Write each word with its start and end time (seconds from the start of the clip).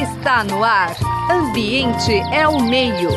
Está 0.00 0.44
no 0.44 0.62
ar. 0.62 0.94
Ambiente 1.28 2.12
é 2.32 2.46
o 2.46 2.62
meio. 2.62 3.10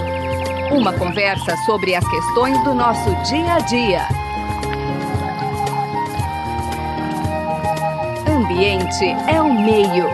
Uma 0.75 0.91
conversa 0.97 1.55
sobre 1.63 1.93
as 1.93 2.03
questões 2.09 2.57
do 2.63 2.73
nosso 2.73 3.09
dia 3.29 3.53
a 3.53 3.59
dia. 3.59 4.07
Ambiente 8.27 9.05
é 9.31 9.39
o 9.39 9.53
meio. 9.53 10.05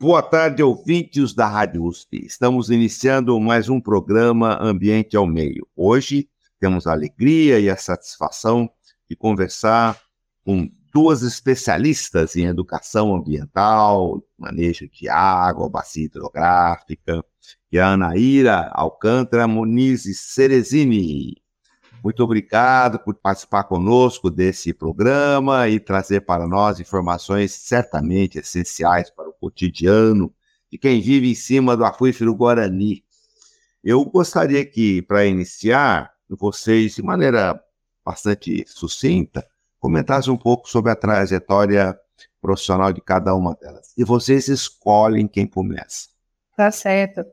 Boa 0.00 0.20
tarde, 0.20 0.64
ouvintes 0.64 1.32
da 1.32 1.46
Rádio 1.46 1.84
USP. 1.84 2.26
Estamos 2.26 2.68
iniciando 2.68 3.38
mais 3.38 3.68
um 3.68 3.80
programa 3.80 4.58
Ambiente 4.60 5.16
ao 5.16 5.28
Meio. 5.28 5.64
Hoje 5.76 6.28
temos 6.58 6.88
a 6.88 6.92
alegria 6.92 7.60
e 7.60 7.70
a 7.70 7.76
satisfação 7.76 8.68
de 9.08 9.14
conversar 9.14 9.96
com 10.44 10.68
duas 10.96 11.20
especialistas 11.20 12.36
em 12.36 12.46
educação 12.46 13.14
ambiental, 13.14 14.24
manejo 14.38 14.88
de 14.88 15.10
água, 15.10 15.68
bacia 15.68 16.06
hidrográfica, 16.06 17.22
e 17.70 17.78
a 17.78 17.92
Anaíra 17.92 18.70
Alcântara 18.72 19.46
Muniz 19.46 20.04
Cerezini. 20.18 21.36
Muito 22.02 22.24
obrigado 22.24 22.98
por 22.98 23.14
participar 23.14 23.64
conosco 23.64 24.30
desse 24.30 24.72
programa 24.72 25.68
e 25.68 25.78
trazer 25.78 26.22
para 26.22 26.48
nós 26.48 26.80
informações 26.80 27.52
certamente 27.52 28.38
essenciais 28.38 29.10
para 29.10 29.28
o 29.28 29.34
cotidiano 29.34 30.32
de 30.72 30.78
quem 30.78 31.02
vive 31.02 31.30
em 31.30 31.34
cima 31.34 31.76
do 31.76 31.84
aquífero 31.84 32.34
Guarani. 32.34 33.04
Eu 33.84 34.02
gostaria 34.06 34.64
que, 34.64 35.02
para 35.02 35.26
iniciar, 35.26 36.10
vocês, 36.26 36.94
de 36.94 37.02
maneira 37.02 37.62
bastante 38.02 38.64
sucinta, 38.66 39.46
comentasse 39.86 40.28
um 40.28 40.36
pouco 40.36 40.68
sobre 40.68 40.90
a 40.90 40.96
trajetória 40.96 41.96
profissional 42.42 42.92
de 42.92 43.00
cada 43.00 43.32
uma 43.36 43.54
delas. 43.54 43.94
E 43.96 44.02
vocês 44.02 44.48
escolhem 44.48 45.28
quem 45.28 45.46
começa. 45.46 46.08
Tá 46.56 46.72
certo. 46.72 47.24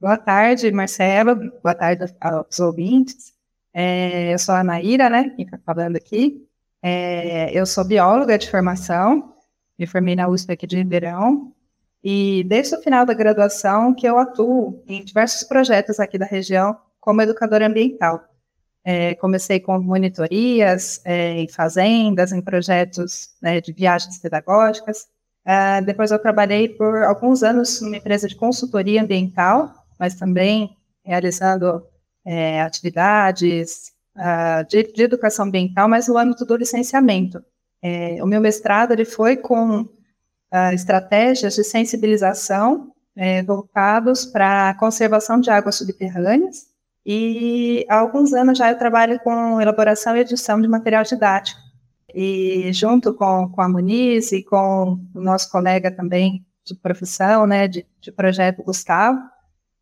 Boa 0.00 0.16
tarde, 0.16 0.72
Marcelo. 0.72 1.36
Boa 1.62 1.74
tarde 1.74 2.06
aos 2.18 2.58
ouvintes. 2.58 3.34
É, 3.74 4.32
eu 4.32 4.38
sou 4.38 4.54
a 4.54 4.64
Naíra, 4.64 5.10
né? 5.10 5.28
Quem 5.36 5.44
está 5.44 5.58
falando 5.58 5.96
aqui. 5.96 6.42
É, 6.82 7.52
eu 7.52 7.66
sou 7.66 7.84
bióloga 7.84 8.38
de 8.38 8.50
formação. 8.50 9.34
Me 9.78 9.86
formei 9.86 10.16
na 10.16 10.26
USP 10.26 10.52
aqui 10.52 10.66
de 10.66 10.76
Ribeirão. 10.76 11.52
E 12.02 12.44
desde 12.44 12.76
o 12.76 12.82
final 12.82 13.04
da 13.04 13.12
graduação 13.12 13.94
que 13.94 14.08
eu 14.08 14.18
atuo 14.18 14.82
em 14.86 15.04
diversos 15.04 15.46
projetos 15.46 16.00
aqui 16.00 16.16
da 16.16 16.24
região 16.24 16.78
como 16.98 17.20
educadora 17.20 17.66
ambiental. 17.66 18.24
É, 18.84 19.14
comecei 19.16 19.60
com 19.60 19.78
monitorias 19.78 21.00
é, 21.04 21.32
em 21.34 21.48
fazendas, 21.48 22.32
em 22.32 22.40
projetos 22.40 23.28
né, 23.42 23.60
de 23.60 23.72
viagens 23.72 24.18
pedagógicas. 24.18 25.06
É, 25.44 25.80
depois 25.82 26.10
eu 26.10 26.18
trabalhei 26.18 26.68
por 26.68 27.02
alguns 27.02 27.42
anos 27.42 27.80
numa 27.80 27.96
empresa 27.96 28.26
de 28.26 28.36
consultoria 28.36 29.02
ambiental, 29.02 29.72
mas 29.98 30.14
também 30.14 30.76
realizando 31.04 31.82
é, 32.24 32.60
atividades 32.62 33.92
uh, 34.16 34.66
de, 34.68 34.92
de, 34.92 35.02
educação 35.02 35.46
ambiental, 35.46 35.88
mas 35.88 36.08
no 36.08 36.18
âmbito 36.18 36.44
do 36.44 36.56
licenciamento. 36.56 37.42
É, 37.82 38.22
o 38.22 38.26
meu 38.26 38.40
mestrado 38.40 38.92
ele 38.92 39.04
foi 39.04 39.36
com 39.36 39.80
uh, 39.80 40.72
estratégias 40.72 41.54
de 41.54 41.64
sensibilização 41.64 42.92
é, 43.16 43.42
voltados 43.42 44.26
para 44.26 44.70
a 44.70 44.74
conservação 44.74 45.40
de 45.40 45.50
águas 45.50 45.76
subterrâneas 45.76 46.69
e 47.04 47.86
há 47.88 47.98
alguns 47.98 48.32
anos 48.32 48.58
já 48.58 48.70
eu 48.70 48.78
trabalho 48.78 49.18
com 49.20 49.60
elaboração 49.60 50.16
e 50.16 50.20
edição 50.20 50.60
de 50.60 50.68
material 50.68 51.02
didático. 51.02 51.60
E 52.14 52.72
junto 52.72 53.14
com, 53.14 53.48
com 53.48 53.62
a 53.62 53.68
Muniz 53.68 54.32
e 54.32 54.42
com 54.42 54.98
o 55.14 55.20
nosso 55.20 55.50
colega 55.50 55.90
também 55.90 56.44
de 56.64 56.74
profissão, 56.74 57.46
né, 57.46 57.68
de, 57.68 57.86
de 58.00 58.12
projeto 58.12 58.62
Gustavo, 58.62 59.18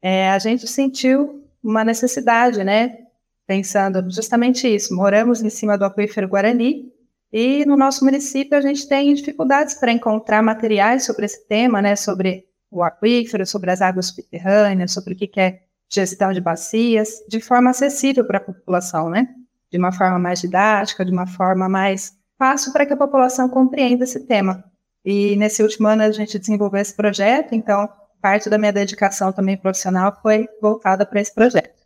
é, 0.00 0.30
a 0.30 0.38
gente 0.38 0.66
sentiu 0.66 1.44
uma 1.62 1.84
necessidade, 1.84 2.62
né, 2.62 2.98
pensando 3.46 4.08
justamente 4.10 4.72
isso. 4.72 4.94
Moramos 4.94 5.42
em 5.42 5.50
cima 5.50 5.76
do 5.76 5.84
aquífero 5.84 6.28
Guarani 6.28 6.92
e 7.32 7.64
no 7.66 7.76
nosso 7.76 8.04
município 8.04 8.56
a 8.56 8.60
gente 8.60 8.88
tem 8.88 9.12
dificuldades 9.12 9.74
para 9.74 9.92
encontrar 9.92 10.42
materiais 10.42 11.04
sobre 11.04 11.26
esse 11.26 11.46
tema, 11.48 11.82
né, 11.82 11.96
sobre 11.96 12.46
o 12.70 12.82
aquífero, 12.82 13.46
sobre 13.46 13.70
as 13.70 13.80
águas 13.80 14.06
subterrâneas, 14.06 14.92
sobre 14.92 15.14
o 15.14 15.16
que 15.16 15.40
é 15.40 15.67
gestão 15.90 16.32
de 16.32 16.40
bacias, 16.40 17.24
de 17.28 17.40
forma 17.40 17.70
acessível 17.70 18.24
para 18.24 18.38
a 18.38 18.42
população, 18.42 19.08
né? 19.08 19.28
De 19.70 19.78
uma 19.78 19.92
forma 19.92 20.18
mais 20.18 20.40
didática, 20.40 21.04
de 21.04 21.12
uma 21.12 21.26
forma 21.26 21.68
mais 21.68 22.12
fácil 22.38 22.72
para 22.72 22.86
que 22.86 22.92
a 22.92 22.96
população 22.96 23.48
compreenda 23.48 24.04
esse 24.04 24.26
tema. 24.26 24.64
E 25.04 25.36
nesse 25.36 25.62
último 25.62 25.88
ano 25.88 26.02
a 26.02 26.12
gente 26.12 26.38
desenvolveu 26.38 26.80
esse 26.80 26.94
projeto, 26.94 27.54
então 27.54 27.88
parte 28.20 28.50
da 28.50 28.58
minha 28.58 28.72
dedicação 28.72 29.32
também 29.32 29.56
profissional 29.56 30.16
foi 30.20 30.48
voltada 30.60 31.06
para 31.06 31.20
esse 31.20 31.34
projeto. 31.34 31.78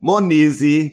Monize. 0.00 0.92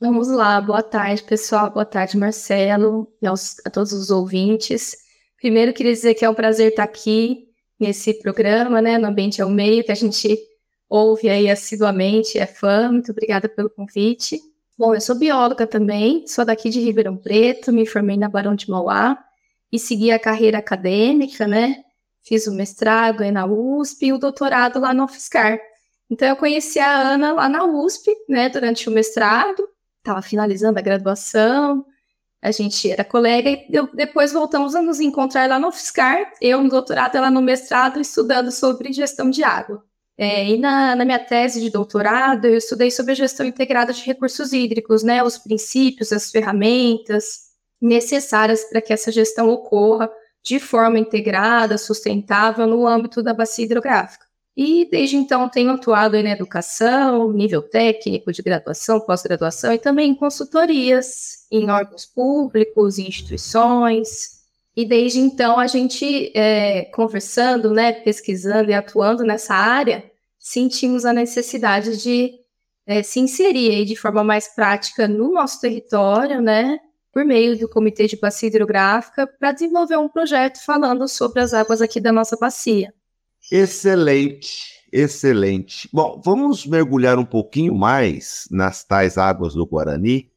Vamos 0.00 0.28
lá, 0.28 0.60
boa 0.60 0.82
tarde, 0.82 1.22
pessoal. 1.24 1.70
Boa 1.70 1.84
tarde, 1.84 2.16
Marcelo, 2.16 3.12
e 3.20 3.26
aos, 3.26 3.56
a 3.66 3.70
todos 3.70 3.92
os 3.92 4.10
ouvintes. 4.10 4.96
Primeiro, 5.40 5.72
queria 5.72 5.92
dizer 5.92 6.14
que 6.14 6.24
é 6.24 6.30
um 6.30 6.34
prazer 6.34 6.68
estar 6.70 6.84
aqui 6.84 7.48
nesse 7.80 8.14
programa, 8.14 8.80
né, 8.80 8.96
no 8.96 9.08
Ambiente 9.08 9.42
ao 9.42 9.50
Meio, 9.50 9.84
que 9.84 9.92
a 9.92 9.96
gente 9.96 10.38
ouve 10.88 11.28
aí 11.28 11.50
assiduamente, 11.50 12.38
é 12.38 12.46
fã, 12.46 12.90
muito 12.90 13.12
obrigada 13.12 13.48
pelo 13.48 13.70
convite. 13.70 14.40
Bom, 14.76 14.94
eu 14.94 15.00
sou 15.00 15.16
bióloga 15.16 15.66
também, 15.66 16.26
sou 16.26 16.44
daqui 16.44 16.70
de 16.70 16.80
Ribeirão 16.80 17.16
Preto, 17.16 17.72
me 17.72 17.84
formei 17.84 18.16
na 18.16 18.28
Barão 18.28 18.54
de 18.54 18.70
Mauá 18.70 19.18
e 19.72 19.78
segui 19.78 20.10
a 20.10 20.18
carreira 20.18 20.58
acadêmica, 20.58 21.46
né? 21.46 21.82
Fiz 22.22 22.46
o 22.46 22.54
mestrado 22.54 23.22
aí 23.22 23.30
na 23.30 23.46
USP 23.46 24.06
e 24.06 24.12
o 24.12 24.18
doutorado 24.18 24.78
lá 24.78 24.94
no 24.94 25.04
UFSCar. 25.04 25.58
Então 26.10 26.28
eu 26.28 26.36
conheci 26.36 26.78
a 26.78 26.96
Ana 27.14 27.32
lá 27.32 27.48
na 27.48 27.64
USP, 27.64 28.10
né, 28.28 28.48
durante 28.48 28.88
o 28.88 28.92
mestrado, 28.92 29.68
estava 29.98 30.22
finalizando 30.22 30.78
a 30.78 30.82
graduação, 30.82 31.84
a 32.40 32.50
gente 32.50 32.90
era 32.90 33.04
colega 33.04 33.50
e 33.50 33.66
eu, 33.70 33.88
depois 33.92 34.32
voltamos 34.32 34.74
a 34.74 34.80
nos 34.80 35.00
encontrar 35.00 35.48
lá 35.48 35.58
no 35.58 35.68
UFSCar, 35.68 36.32
eu 36.40 36.62
no 36.62 36.70
doutorado, 36.70 37.16
ela 37.16 37.30
no 37.30 37.42
mestrado, 37.42 38.00
estudando 38.00 38.50
sobre 38.50 38.92
gestão 38.92 39.28
de 39.28 39.42
água. 39.42 39.84
É, 40.20 40.50
e 40.50 40.58
na, 40.58 40.96
na, 40.96 41.04
minha 41.04 41.18
tese 41.18 41.60
de 41.60 41.70
doutorado, 41.70 42.46
eu 42.46 42.56
estudei 42.56 42.90
sobre 42.90 43.12
a 43.12 43.14
gestão 43.14 43.46
integrada 43.46 43.92
de 43.92 44.04
recursos 44.04 44.52
hídricos, 44.52 45.04
né, 45.04 45.22
os 45.22 45.38
princípios, 45.38 46.12
as 46.12 46.28
ferramentas 46.28 47.48
necessárias 47.80 48.64
para 48.64 48.82
que 48.82 48.92
essa 48.92 49.12
gestão 49.12 49.48
ocorra 49.48 50.10
de 50.42 50.58
forma 50.58 50.98
integrada, 50.98 51.78
sustentável 51.78 52.66
no 52.66 52.84
âmbito 52.84 53.22
da 53.22 53.32
bacia 53.32 53.64
hidrográfica. 53.64 54.26
E 54.56 54.88
desde 54.90 55.14
então 55.14 55.48
tenho 55.48 55.70
atuado 55.70 56.20
na 56.20 56.30
educação, 56.30 57.32
nível 57.32 57.62
técnico, 57.62 58.32
de 58.32 58.42
graduação, 58.42 58.98
pós-graduação 58.98 59.72
e 59.72 59.78
também 59.78 60.10
em 60.10 60.14
consultorias 60.16 61.46
em 61.48 61.70
órgãos 61.70 62.04
públicos, 62.06 62.98
instituições, 62.98 64.37
e 64.76 64.84
desde 64.84 65.18
então 65.18 65.58
a 65.58 65.66
gente, 65.66 66.30
é, 66.36 66.84
conversando, 66.86 67.72
né, 67.72 67.92
pesquisando 67.92 68.70
e 68.70 68.74
atuando 68.74 69.24
nessa 69.24 69.54
área, 69.54 70.08
sentimos 70.38 71.04
a 71.04 71.12
necessidade 71.12 72.00
de 72.00 72.32
é, 72.86 73.02
se 73.02 73.20
inserir 73.20 73.70
aí 73.70 73.84
de 73.84 73.96
forma 73.96 74.22
mais 74.22 74.48
prática 74.54 75.08
no 75.08 75.32
nosso 75.32 75.60
território, 75.60 76.40
né, 76.40 76.78
por 77.12 77.24
meio 77.24 77.58
do 77.58 77.68
Comitê 77.68 78.06
de 78.06 78.16
Bacia 78.16 78.48
Hidrográfica, 78.48 79.26
para 79.26 79.52
desenvolver 79.52 79.96
um 79.96 80.08
projeto 80.08 80.64
falando 80.64 81.08
sobre 81.08 81.40
as 81.40 81.52
águas 81.52 81.82
aqui 81.82 82.00
da 82.00 82.12
nossa 82.12 82.36
bacia. 82.36 82.94
Excelente, 83.50 84.84
excelente. 84.92 85.88
Bom, 85.92 86.20
vamos 86.24 86.66
mergulhar 86.66 87.18
um 87.18 87.24
pouquinho 87.24 87.74
mais 87.74 88.46
nas 88.50 88.84
tais 88.84 89.18
águas 89.18 89.54
do 89.54 89.66
Guarani 89.66 90.30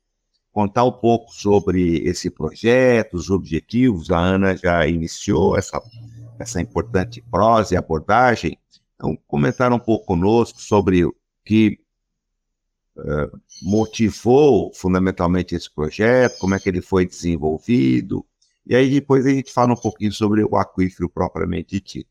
contar 0.51 0.83
um 0.83 0.91
pouco 0.91 1.31
sobre 1.33 1.99
esse 1.99 2.29
projeto, 2.29 3.15
os 3.15 3.29
objetivos. 3.29 4.11
A 4.11 4.17
Ana 4.19 4.55
já 4.55 4.85
iniciou 4.87 5.57
essa, 5.57 5.81
essa 6.39 6.61
importante 6.61 7.23
prosa 7.29 7.73
e 7.73 7.77
abordagem. 7.77 8.57
Então, 8.95 9.17
comentar 9.27 9.71
um 9.71 9.79
pouco 9.79 10.05
conosco 10.05 10.61
sobre 10.61 11.05
o 11.05 11.15
que 11.43 11.79
motivou 13.61 14.73
fundamentalmente 14.73 15.55
esse 15.55 15.73
projeto, 15.73 16.37
como 16.39 16.55
é 16.55 16.59
que 16.59 16.69
ele 16.69 16.81
foi 16.81 17.05
desenvolvido, 17.05 18.25
e 18.65 18.75
aí 18.75 18.89
depois 18.89 19.25
a 19.25 19.29
gente 19.29 19.51
fala 19.51 19.73
um 19.73 19.77
pouquinho 19.77 20.11
sobre 20.11 20.43
o 20.43 20.55
aquífero 20.55 21.09
propriamente 21.09 21.79
dito. 21.79 22.09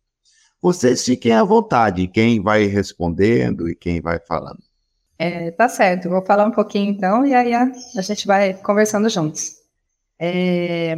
Vocês 0.61 1.05
fiquem 1.05 1.33
à 1.33 1.43
vontade, 1.43 2.09
quem 2.09 2.43
vai 2.43 2.67
respondendo 2.67 3.69
e 3.69 3.75
quem 3.75 4.01
vai 4.01 4.19
falando. 4.21 4.63
É, 5.23 5.51
tá 5.51 5.69
certo, 5.69 6.09
vou 6.09 6.25
falar 6.25 6.47
um 6.47 6.51
pouquinho 6.51 6.91
então 6.91 7.27
e 7.27 7.35
aí 7.35 7.53
a, 7.53 7.71
a 7.95 8.01
gente 8.01 8.27
vai 8.27 8.55
conversando 8.55 9.07
juntos. 9.11 9.57
É, 10.19 10.97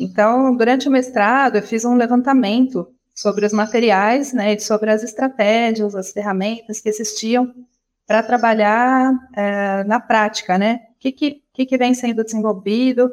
então, 0.00 0.56
durante 0.56 0.88
o 0.88 0.90
mestrado, 0.90 1.56
eu 1.56 1.62
fiz 1.62 1.84
um 1.84 1.94
levantamento 1.94 2.88
sobre 3.14 3.44
os 3.44 3.52
materiais, 3.52 4.32
né, 4.32 4.54
e 4.54 4.60
sobre 4.60 4.90
as 4.90 5.02
estratégias, 5.02 5.94
as 5.94 6.10
ferramentas 6.10 6.80
que 6.80 6.88
existiam 6.88 7.52
para 8.06 8.22
trabalhar 8.22 9.12
é, 9.36 9.84
na 9.84 10.00
prática, 10.00 10.56
né? 10.56 10.80
O 10.94 10.98
que, 10.98 11.12
que, 11.12 11.66
que 11.66 11.76
vem 11.76 11.92
sendo 11.92 12.24
desenvolvido, 12.24 13.10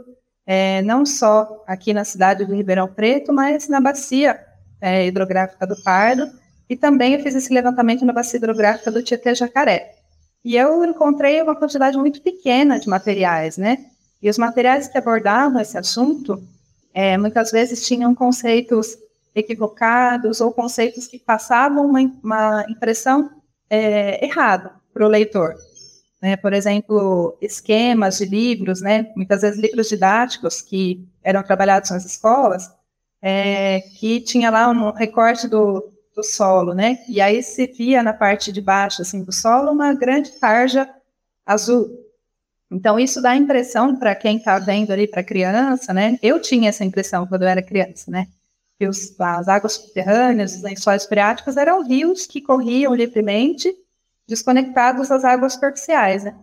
é, 0.48 0.82
não 0.84 1.06
só 1.06 1.62
aqui 1.68 1.94
na 1.94 2.06
cidade 2.06 2.46
de 2.46 2.56
Ribeirão 2.56 2.88
Preto, 2.88 3.34
mas 3.34 3.68
na 3.68 3.82
bacia 3.82 4.40
é, 4.80 5.06
hidrográfica 5.06 5.68
do 5.68 5.76
Pardo, 5.84 6.26
e 6.70 6.78
também 6.78 7.16
eu 7.16 7.20
fiz 7.20 7.36
esse 7.36 7.54
levantamento 7.54 8.06
na 8.06 8.14
bacia 8.14 8.38
hidrográfica 8.38 8.90
do 8.90 9.04
Tietê-Jacaré. 9.04 10.05
E 10.46 10.56
eu 10.56 10.86
encontrei 10.86 11.42
uma 11.42 11.56
quantidade 11.56 11.98
muito 11.98 12.22
pequena 12.22 12.80
de 12.80 12.88
materiais, 12.88 13.58
né? 13.58 13.84
E 14.22 14.30
os 14.30 14.38
materiais 14.38 14.88
que 14.88 14.96
abordavam 14.96 15.60
esse 15.60 15.76
assunto, 15.76 16.40
é, 16.94 17.18
muitas 17.18 17.50
vezes 17.50 17.86
tinham 17.86 18.14
conceitos 18.14 18.96
equivocados 19.34 20.42
ou 20.42 20.52
conceitos 20.52 21.08
que 21.08 21.18
passavam 21.18 21.88
uma, 21.88 22.00
uma 22.24 22.66
impressão 22.70 23.32
é, 23.68 24.24
errada 24.24 24.74
para 24.94 25.04
o 25.04 25.10
leitor. 25.10 25.56
Né? 26.22 26.38
Por 26.38 26.54
exemplo, 26.54 27.36
esquemas 27.42 28.20
de 28.20 28.26
livros, 28.26 28.82
né? 28.82 29.12
muitas 29.16 29.42
vezes 29.42 29.60
livros 29.60 29.90
didáticos 29.90 30.62
que 30.62 31.04
eram 31.24 31.42
trabalhados 31.42 31.90
nas 31.90 32.06
escolas, 32.06 32.72
é, 33.20 33.82
que 33.98 34.22
tinha 34.22 34.52
lá 34.52 34.70
um 34.70 34.92
recorte 34.92 35.48
do, 35.48 35.92
do 36.16 36.24
solo, 36.24 36.74
né? 36.74 37.00
E 37.10 37.20
aí 37.20 37.44
se 37.44 37.68
via 37.68 38.02
na 38.02 38.14
parte 38.14 38.52
de 38.52 38.62
baixo 38.62 39.02
assim 39.02 39.24
do 39.24 39.34
solo 39.34 39.72
uma 39.72 39.94
grande 39.94 40.32
tarja 40.40 40.90
azul. 41.46 41.90
Então 42.72 43.00
isso 43.00 43.22
dá 43.22 43.36
impressão 43.36 43.96
para 43.96 44.16
quem 44.16 44.38
está 44.38 44.58
vendo 44.58 44.92
ali 44.92 45.08
para 45.08 45.24
criança, 45.24 45.94
né? 45.94 46.18
Eu 46.24 46.42
tinha 46.42 46.70
essa 46.70 46.86
impressão 46.86 47.28
quando 47.28 47.44
eu 47.44 47.48
era 47.48 47.62
criança, 47.62 48.10
né? 48.10 48.28
Que 48.80 48.88
os, 48.88 49.20
as 49.20 49.48
águas 49.48 49.74
subterrâneas, 49.74 50.56
os 50.56 50.62
lençóis 50.62 51.06
freáticos 51.06 51.58
eram 51.58 51.84
rios 51.84 52.26
que 52.26 52.42
corriam 52.42 52.96
livremente, 52.96 53.74
desconectados 54.28 55.10
das 55.10 55.24
águas 55.24 55.54
superficiais, 55.54 56.24
né? 56.24 56.36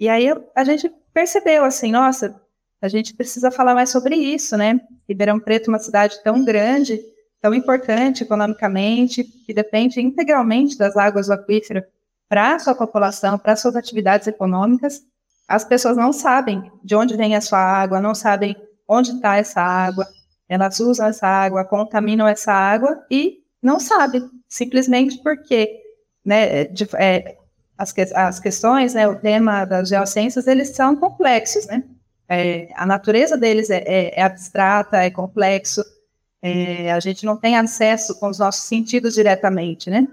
E 0.00 0.08
aí 0.08 0.28
a 0.54 0.64
gente 0.64 0.90
percebeu 1.12 1.64
assim, 1.64 1.90
nossa, 1.90 2.40
a 2.80 2.88
gente 2.88 3.14
precisa 3.14 3.50
falar 3.50 3.74
mais 3.74 3.90
sobre 3.90 4.14
isso, 4.14 4.56
né? 4.56 4.80
Ribeirão 5.08 5.40
Preto, 5.40 5.68
uma 5.68 5.80
cidade 5.80 6.22
tão 6.22 6.44
grande, 6.44 7.00
tão 7.40 7.54
importante 7.54 8.22
economicamente, 8.22 9.24
que 9.24 9.54
depende 9.54 10.00
integralmente 10.00 10.76
das 10.76 10.96
águas 10.96 11.26
do 11.26 11.32
aquífero 11.32 11.82
para 12.28 12.54
a 12.54 12.58
sua 12.58 12.74
população, 12.74 13.38
para 13.38 13.56
suas 13.56 13.76
atividades 13.76 14.26
econômicas. 14.26 15.02
As 15.46 15.64
pessoas 15.64 15.96
não 15.96 16.12
sabem 16.12 16.70
de 16.84 16.94
onde 16.94 17.16
vem 17.16 17.34
a 17.34 17.40
sua 17.40 17.58
água, 17.58 18.00
não 18.00 18.14
sabem 18.14 18.56
onde 18.86 19.12
está 19.12 19.36
essa 19.36 19.60
água, 19.60 20.06
elas 20.48 20.80
usam 20.80 21.06
essa 21.06 21.26
água, 21.26 21.64
contaminam 21.64 22.26
essa 22.26 22.52
água 22.52 23.04
e 23.10 23.38
não 23.62 23.78
sabem, 23.78 24.28
simplesmente 24.48 25.22
porque 25.22 25.82
né, 26.24 26.64
de, 26.64 26.88
é, 26.94 27.36
as, 27.76 27.92
que, 27.92 28.02
as 28.14 28.40
questões, 28.40 28.94
né, 28.94 29.06
o 29.06 29.16
tema 29.16 29.64
das 29.64 29.88
geociências, 29.88 30.46
eles 30.46 30.70
são 30.70 30.96
complexos, 30.96 31.66
né? 31.66 31.84
É, 32.30 32.68
a 32.74 32.84
natureza 32.84 33.38
deles 33.38 33.70
é, 33.70 33.82
é, 33.86 34.20
é 34.20 34.22
abstrata, 34.22 34.98
é 34.98 35.10
complexo, 35.10 35.82
é, 36.42 36.92
a 36.92 37.00
gente 37.00 37.26
não 37.26 37.36
tem 37.36 37.56
acesso 37.56 38.18
com 38.18 38.28
os 38.28 38.38
nossos 38.38 38.64
sentidos 38.64 39.14
diretamente, 39.14 39.90
né? 39.90 40.06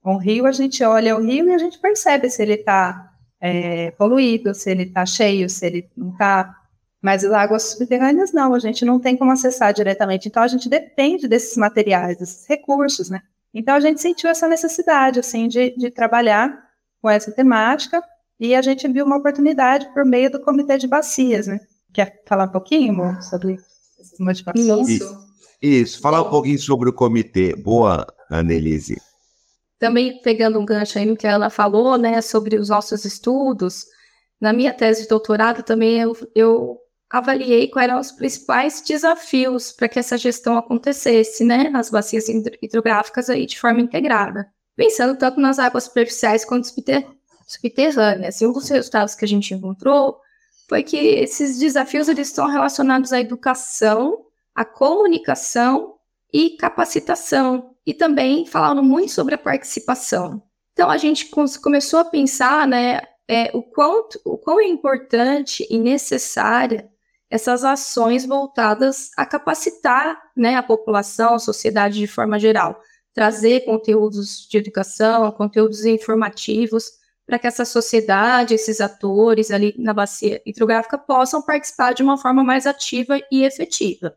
Com 0.00 0.14
o 0.14 0.18
rio, 0.18 0.46
a 0.46 0.52
gente 0.52 0.82
olha 0.84 1.16
o 1.16 1.22
rio 1.22 1.48
e 1.48 1.54
a 1.54 1.58
gente 1.58 1.78
percebe 1.78 2.28
se 2.30 2.42
ele 2.42 2.54
está 2.54 3.12
é, 3.40 3.90
poluído, 3.92 4.54
se 4.54 4.70
ele 4.70 4.84
está 4.84 5.04
cheio, 5.04 5.48
se 5.48 5.66
ele 5.66 5.90
não 5.96 6.10
está. 6.10 6.56
Mas 7.00 7.24
as 7.24 7.32
águas 7.32 7.62
subterrâneas, 7.64 8.32
não, 8.32 8.54
a 8.54 8.58
gente 8.60 8.84
não 8.84 9.00
tem 9.00 9.16
como 9.16 9.32
acessar 9.32 9.72
diretamente. 9.74 10.28
Então, 10.28 10.42
a 10.42 10.48
gente 10.48 10.68
depende 10.68 11.26
desses 11.26 11.56
materiais, 11.56 12.16
desses 12.16 12.46
recursos, 12.46 13.10
né? 13.10 13.20
Então, 13.52 13.74
a 13.74 13.80
gente 13.80 14.00
sentiu 14.00 14.30
essa 14.30 14.46
necessidade, 14.48 15.18
assim, 15.18 15.48
de, 15.48 15.76
de 15.76 15.90
trabalhar 15.90 16.56
com 17.00 17.10
essa 17.10 17.32
temática 17.32 18.02
e 18.38 18.54
a 18.54 18.62
gente 18.62 18.86
viu 18.88 19.04
uma 19.04 19.16
oportunidade 19.16 19.92
por 19.92 20.04
meio 20.04 20.30
do 20.30 20.40
Comitê 20.40 20.78
de 20.78 20.86
Bacias, 20.86 21.48
né? 21.48 21.60
Quer 21.92 22.22
falar 22.26 22.44
um 22.44 22.52
pouquinho, 22.52 22.92
amor, 22.92 23.22
sobre 23.22 23.58
essas 24.00 24.18
motivações? 24.18 24.88
Isso. 24.88 25.31
Isso, 25.62 26.00
falar 26.00 26.22
um 26.22 26.28
pouquinho 26.30 26.58
sobre 26.58 26.88
o 26.88 26.92
comitê. 26.92 27.54
Boa, 27.54 28.04
Annelise. 28.28 29.00
Também 29.78 30.20
pegando 30.20 30.58
um 30.58 30.64
gancho 30.64 30.98
aí 30.98 31.06
no 31.06 31.16
que 31.16 31.26
a 31.26 31.36
Ana 31.36 31.50
falou, 31.50 31.96
né, 31.96 32.20
sobre 32.20 32.56
os 32.56 32.68
nossos 32.68 33.04
estudos, 33.04 33.84
na 34.40 34.52
minha 34.52 34.74
tese 34.74 35.02
de 35.02 35.08
doutorado 35.08 35.62
também 35.62 36.00
eu, 36.00 36.16
eu 36.34 36.78
avaliei 37.08 37.68
quais 37.68 37.88
eram 37.88 38.00
os 38.00 38.10
principais 38.10 38.82
desafios 38.84 39.70
para 39.70 39.88
que 39.88 40.00
essa 40.00 40.18
gestão 40.18 40.58
acontecesse, 40.58 41.44
né, 41.44 41.68
nas 41.70 41.90
bacias 41.90 42.26
hidrográficas 42.28 43.30
aí 43.30 43.46
de 43.46 43.60
forma 43.60 43.80
integrada, 43.80 44.48
pensando 44.74 45.16
tanto 45.16 45.38
nas 45.38 45.60
águas 45.60 45.84
superficiais 45.84 46.44
quanto 46.44 46.66
subterrâneas. 47.46 48.40
E 48.40 48.46
um 48.46 48.52
dos 48.52 48.68
resultados 48.68 49.14
que 49.14 49.24
a 49.24 49.28
gente 49.28 49.54
encontrou 49.54 50.18
foi 50.68 50.82
que 50.82 50.96
esses 50.96 51.58
desafios 51.58 52.08
eles 52.08 52.28
estão 52.28 52.48
relacionados 52.48 53.12
à 53.12 53.20
educação 53.20 54.26
a 54.54 54.64
comunicação 54.64 55.94
e 56.32 56.50
capacitação, 56.50 57.74
e 57.86 57.92
também 57.92 58.46
falando 58.46 58.82
muito 58.82 59.12
sobre 59.12 59.34
a 59.34 59.38
participação. 59.38 60.42
Então 60.72 60.88
a 60.88 60.96
gente 60.96 61.28
começou 61.62 61.98
a 62.00 62.04
pensar, 62.04 62.66
né, 62.66 63.00
é, 63.28 63.50
o 63.54 63.62
quanto, 63.62 64.20
o 64.24 64.38
quão 64.38 64.60
é 64.60 64.66
importante 64.66 65.66
e 65.68 65.78
necessária 65.78 66.88
essas 67.30 67.64
ações 67.64 68.26
voltadas 68.26 69.10
a 69.16 69.24
capacitar, 69.24 70.20
né, 70.36 70.54
a 70.56 70.62
população, 70.62 71.34
a 71.34 71.38
sociedade 71.38 71.98
de 71.98 72.06
forma 72.06 72.38
geral, 72.38 72.80
trazer 73.14 73.64
conteúdos 73.64 74.46
de 74.48 74.58
educação, 74.58 75.30
conteúdos 75.32 75.84
informativos 75.84 76.92
para 77.26 77.38
que 77.38 77.46
essa 77.46 77.64
sociedade, 77.64 78.54
esses 78.54 78.80
atores 78.80 79.50
ali 79.50 79.74
na 79.78 79.94
bacia 79.94 80.42
hidrográfica 80.44 80.98
possam 80.98 81.42
participar 81.42 81.94
de 81.94 82.02
uma 82.02 82.18
forma 82.18 82.42
mais 82.44 82.66
ativa 82.66 83.18
e 83.30 83.44
efetiva. 83.44 84.16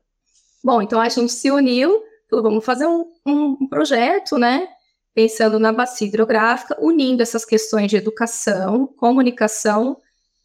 Bom, 0.65 0.81
então 0.81 0.99
a 0.99 1.07
gente 1.07 1.31
se 1.31 1.51
uniu, 1.51 2.01
vamos 2.31 2.65
fazer 2.65 2.87
um, 2.87 3.05
um 3.23 3.67
projeto, 3.69 4.35
né? 4.35 4.67
Pensando 5.13 5.59
na 5.59 5.71
bacia 5.71 6.07
hidrográfica, 6.07 6.75
unindo 6.81 7.21
essas 7.21 7.45
questões 7.45 7.87
de 7.87 7.97
educação, 7.97 8.87
comunicação 8.97 9.95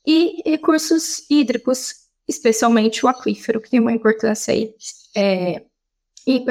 e 0.07 0.43
recursos 0.45 1.25
hídricos, 1.31 1.95
especialmente 2.29 3.03
o 3.03 3.09
aquífero, 3.09 3.63
que 3.63 3.71
tem 3.71 3.81
uma 3.81 3.95
importância 3.95 4.53
aí 4.53 4.75
é, 5.17 5.65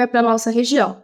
para 0.08 0.18
a 0.18 0.22
nossa 0.24 0.50
região. 0.50 1.00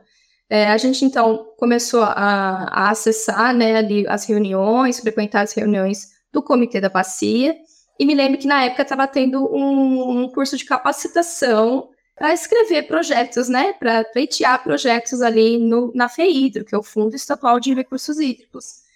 É, 0.51 0.67
a 0.67 0.77
gente 0.77 1.05
então 1.05 1.53
começou 1.57 2.03
a, 2.03 2.11
a, 2.11 2.91
acessar 2.91 3.55
né, 3.55 3.77
ali 3.77 4.09
as 4.09 4.25
reuniões, 4.25 4.99
frequentar 4.99 5.43
as 5.43 5.53
reuniões 5.53 6.09
do 6.33 6.43
Comitê 6.43 6.81
da 6.81 6.89
Bacia, 6.89 7.57
e 7.97 8.05
me 8.05 8.15
lembro 8.17 8.41
que 8.41 8.49
na 8.49 8.65
época 8.65 8.83
estava 8.83 9.07
tendo 9.07 9.47
um, 9.55 10.25
um, 10.25 10.29
curso 10.33 10.57
de 10.57 10.65
capacitação 10.65 11.91
para 12.17 12.33
escrever 12.33 12.85
projetos, 12.85 13.49
né, 13.49 13.75
para 13.75 14.03
pleitear 14.03 14.63
projetos 14.63 15.21
ali 15.21 15.59
no, 15.59 15.93
na 15.95 16.09
FEIDRO, 16.09 16.65
que 16.65 16.75
é 16.75 16.79
o 16.79 16.83
Fundo 16.83 17.15
Estadual 17.15 17.61
de 17.61 17.75
Recursos 17.75 18.19
Hídricos, 18.19 18.87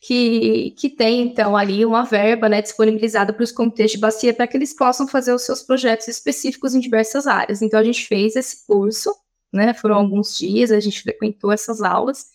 que, 0.00 0.70
que 0.78 0.88
tem, 0.88 1.20
então, 1.20 1.54
ali 1.54 1.84
uma 1.84 2.04
verba 2.04 2.48
né, 2.48 2.62
disponibilizada 2.62 3.34
para 3.34 3.44
os 3.44 3.52
comitês 3.52 3.90
de 3.90 3.98
bacia 3.98 4.32
para 4.32 4.46
que 4.46 4.56
eles 4.56 4.74
possam 4.74 5.06
fazer 5.06 5.34
os 5.34 5.42
seus 5.42 5.62
projetos 5.62 6.08
específicos 6.08 6.74
em 6.74 6.80
diversas 6.80 7.26
áreas. 7.26 7.60
Então, 7.60 7.78
a 7.78 7.84
gente 7.84 8.06
fez 8.06 8.34
esse 8.34 8.66
curso, 8.66 9.14
né, 9.52 9.74
foram 9.74 9.96
alguns 9.96 10.36
dias, 10.36 10.72
a 10.72 10.80
gente 10.80 11.02
frequentou 11.02 11.52
essas 11.52 11.82
aulas, 11.82 12.26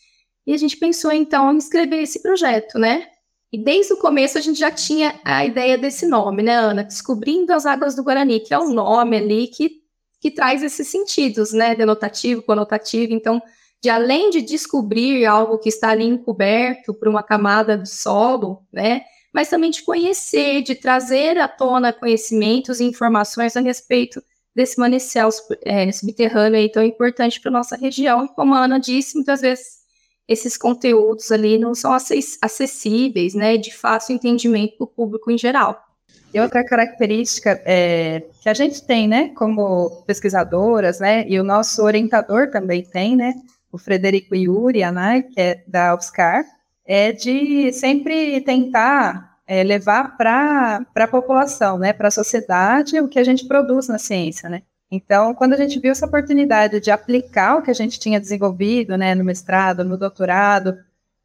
e 0.45 0.53
a 0.53 0.57
gente 0.57 0.77
pensou, 0.77 1.11
então, 1.11 1.51
em 1.51 1.57
escrever 1.57 2.03
esse 2.03 2.21
projeto, 2.21 2.77
né, 2.77 3.07
e 3.51 3.57
desde 3.57 3.93
o 3.93 3.97
começo 3.97 4.37
a 4.37 4.41
gente 4.41 4.59
já 4.59 4.69
tinha 4.69 5.19
a 5.25 5.43
ideia 5.43 5.75
desse 5.75 6.05
nome, 6.05 6.43
né, 6.43 6.53
Ana? 6.53 6.83
Descobrindo 6.83 7.51
as 7.51 7.65
Águas 7.65 7.95
do 7.95 8.03
Guarani, 8.03 8.39
que 8.39 8.53
é 8.53 8.59
um 8.59 8.71
nome 8.71 9.17
ali 9.17 9.47
que 9.47 9.79
que 10.19 10.31
traz 10.31 10.61
esses 10.61 10.87
sentidos, 10.87 11.53
né, 11.53 11.75
denotativo, 11.75 12.41
conotativo. 12.41 13.13
Então, 13.13 13.41
de 13.81 13.89
além 13.89 14.29
de 14.29 14.41
descobrir 14.41 15.25
algo 15.25 15.57
que 15.57 15.69
está 15.69 15.89
ali 15.89 16.05
encoberto 16.05 16.93
por 16.93 17.07
uma 17.07 17.23
camada 17.23 17.77
do 17.77 17.87
solo, 17.87 18.65
né, 18.71 19.01
mas 19.33 19.49
também 19.49 19.71
de 19.71 19.83
conhecer, 19.83 20.61
de 20.61 20.75
trazer 20.75 21.37
à 21.37 21.47
tona 21.47 21.93
conhecimentos 21.93 22.79
e 22.79 22.83
informações 22.83 23.55
a 23.55 23.61
respeito 23.61 24.21
desse 24.55 24.79
manancial 24.79 25.29
é, 25.63 25.91
subterrâneo 25.91 26.59
aí 26.59 26.69
tão 26.69 26.83
importante 26.83 27.39
para 27.39 27.51
nossa 27.51 27.77
região. 27.77 28.25
E 28.25 28.29
como 28.29 28.53
a 28.55 28.65
Ana 28.65 28.79
disse, 28.79 29.15
muitas 29.15 29.41
vezes 29.41 29.79
esses 30.27 30.57
conteúdos 30.57 31.31
ali 31.31 31.57
não 31.57 31.73
são 31.73 31.91
acessíveis, 31.93 33.33
né, 33.33 33.57
de 33.57 33.73
fácil 33.73 34.15
entendimento 34.15 34.77
para 34.77 34.83
o 34.83 34.87
público 34.87 35.31
em 35.31 35.37
geral. 35.37 35.88
E 36.33 36.39
outra 36.39 36.63
característica 36.63 37.59
é, 37.65 38.23
que 38.41 38.49
a 38.49 38.53
gente 38.53 38.83
tem, 38.83 39.07
né, 39.07 39.29
como 39.29 40.03
pesquisadoras, 40.05 40.99
né, 40.99 41.25
e 41.27 41.39
o 41.39 41.43
nosso 41.43 41.83
orientador 41.83 42.51
também 42.51 42.83
tem, 42.83 43.15
né, 43.15 43.33
o 43.71 43.77
Frederico 43.77 44.35
Iuri, 44.35 44.89
né, 44.91 45.23
que 45.23 45.39
é 45.39 45.63
da 45.67 45.95
UFSCar, 45.95 46.45
é 46.85 47.11
de 47.11 47.71
sempre 47.73 48.41
tentar 48.41 49.37
é, 49.47 49.63
levar 49.63 50.17
para 50.17 50.85
a 50.95 51.07
população, 51.07 51.79
né, 51.79 51.93
para 51.93 52.09
a 52.09 52.11
sociedade, 52.11 52.99
o 52.99 53.07
que 53.07 53.17
a 53.17 53.23
gente 53.23 53.47
produz 53.47 53.87
na 53.87 53.97
ciência, 53.97 54.47
né. 54.47 54.61
Então, 54.91 55.33
quando 55.35 55.53
a 55.53 55.57
gente 55.57 55.79
viu 55.79 55.91
essa 55.91 56.05
oportunidade 56.05 56.79
de 56.79 56.89
aplicar 56.89 57.57
o 57.57 57.61
que 57.61 57.69
a 57.69 57.75
gente 57.75 57.99
tinha 57.99 58.19
desenvolvido, 58.19 58.97
né, 58.97 59.15
no 59.15 59.23
mestrado, 59.23 59.83
no 59.83 59.97
doutorado, 59.97 60.77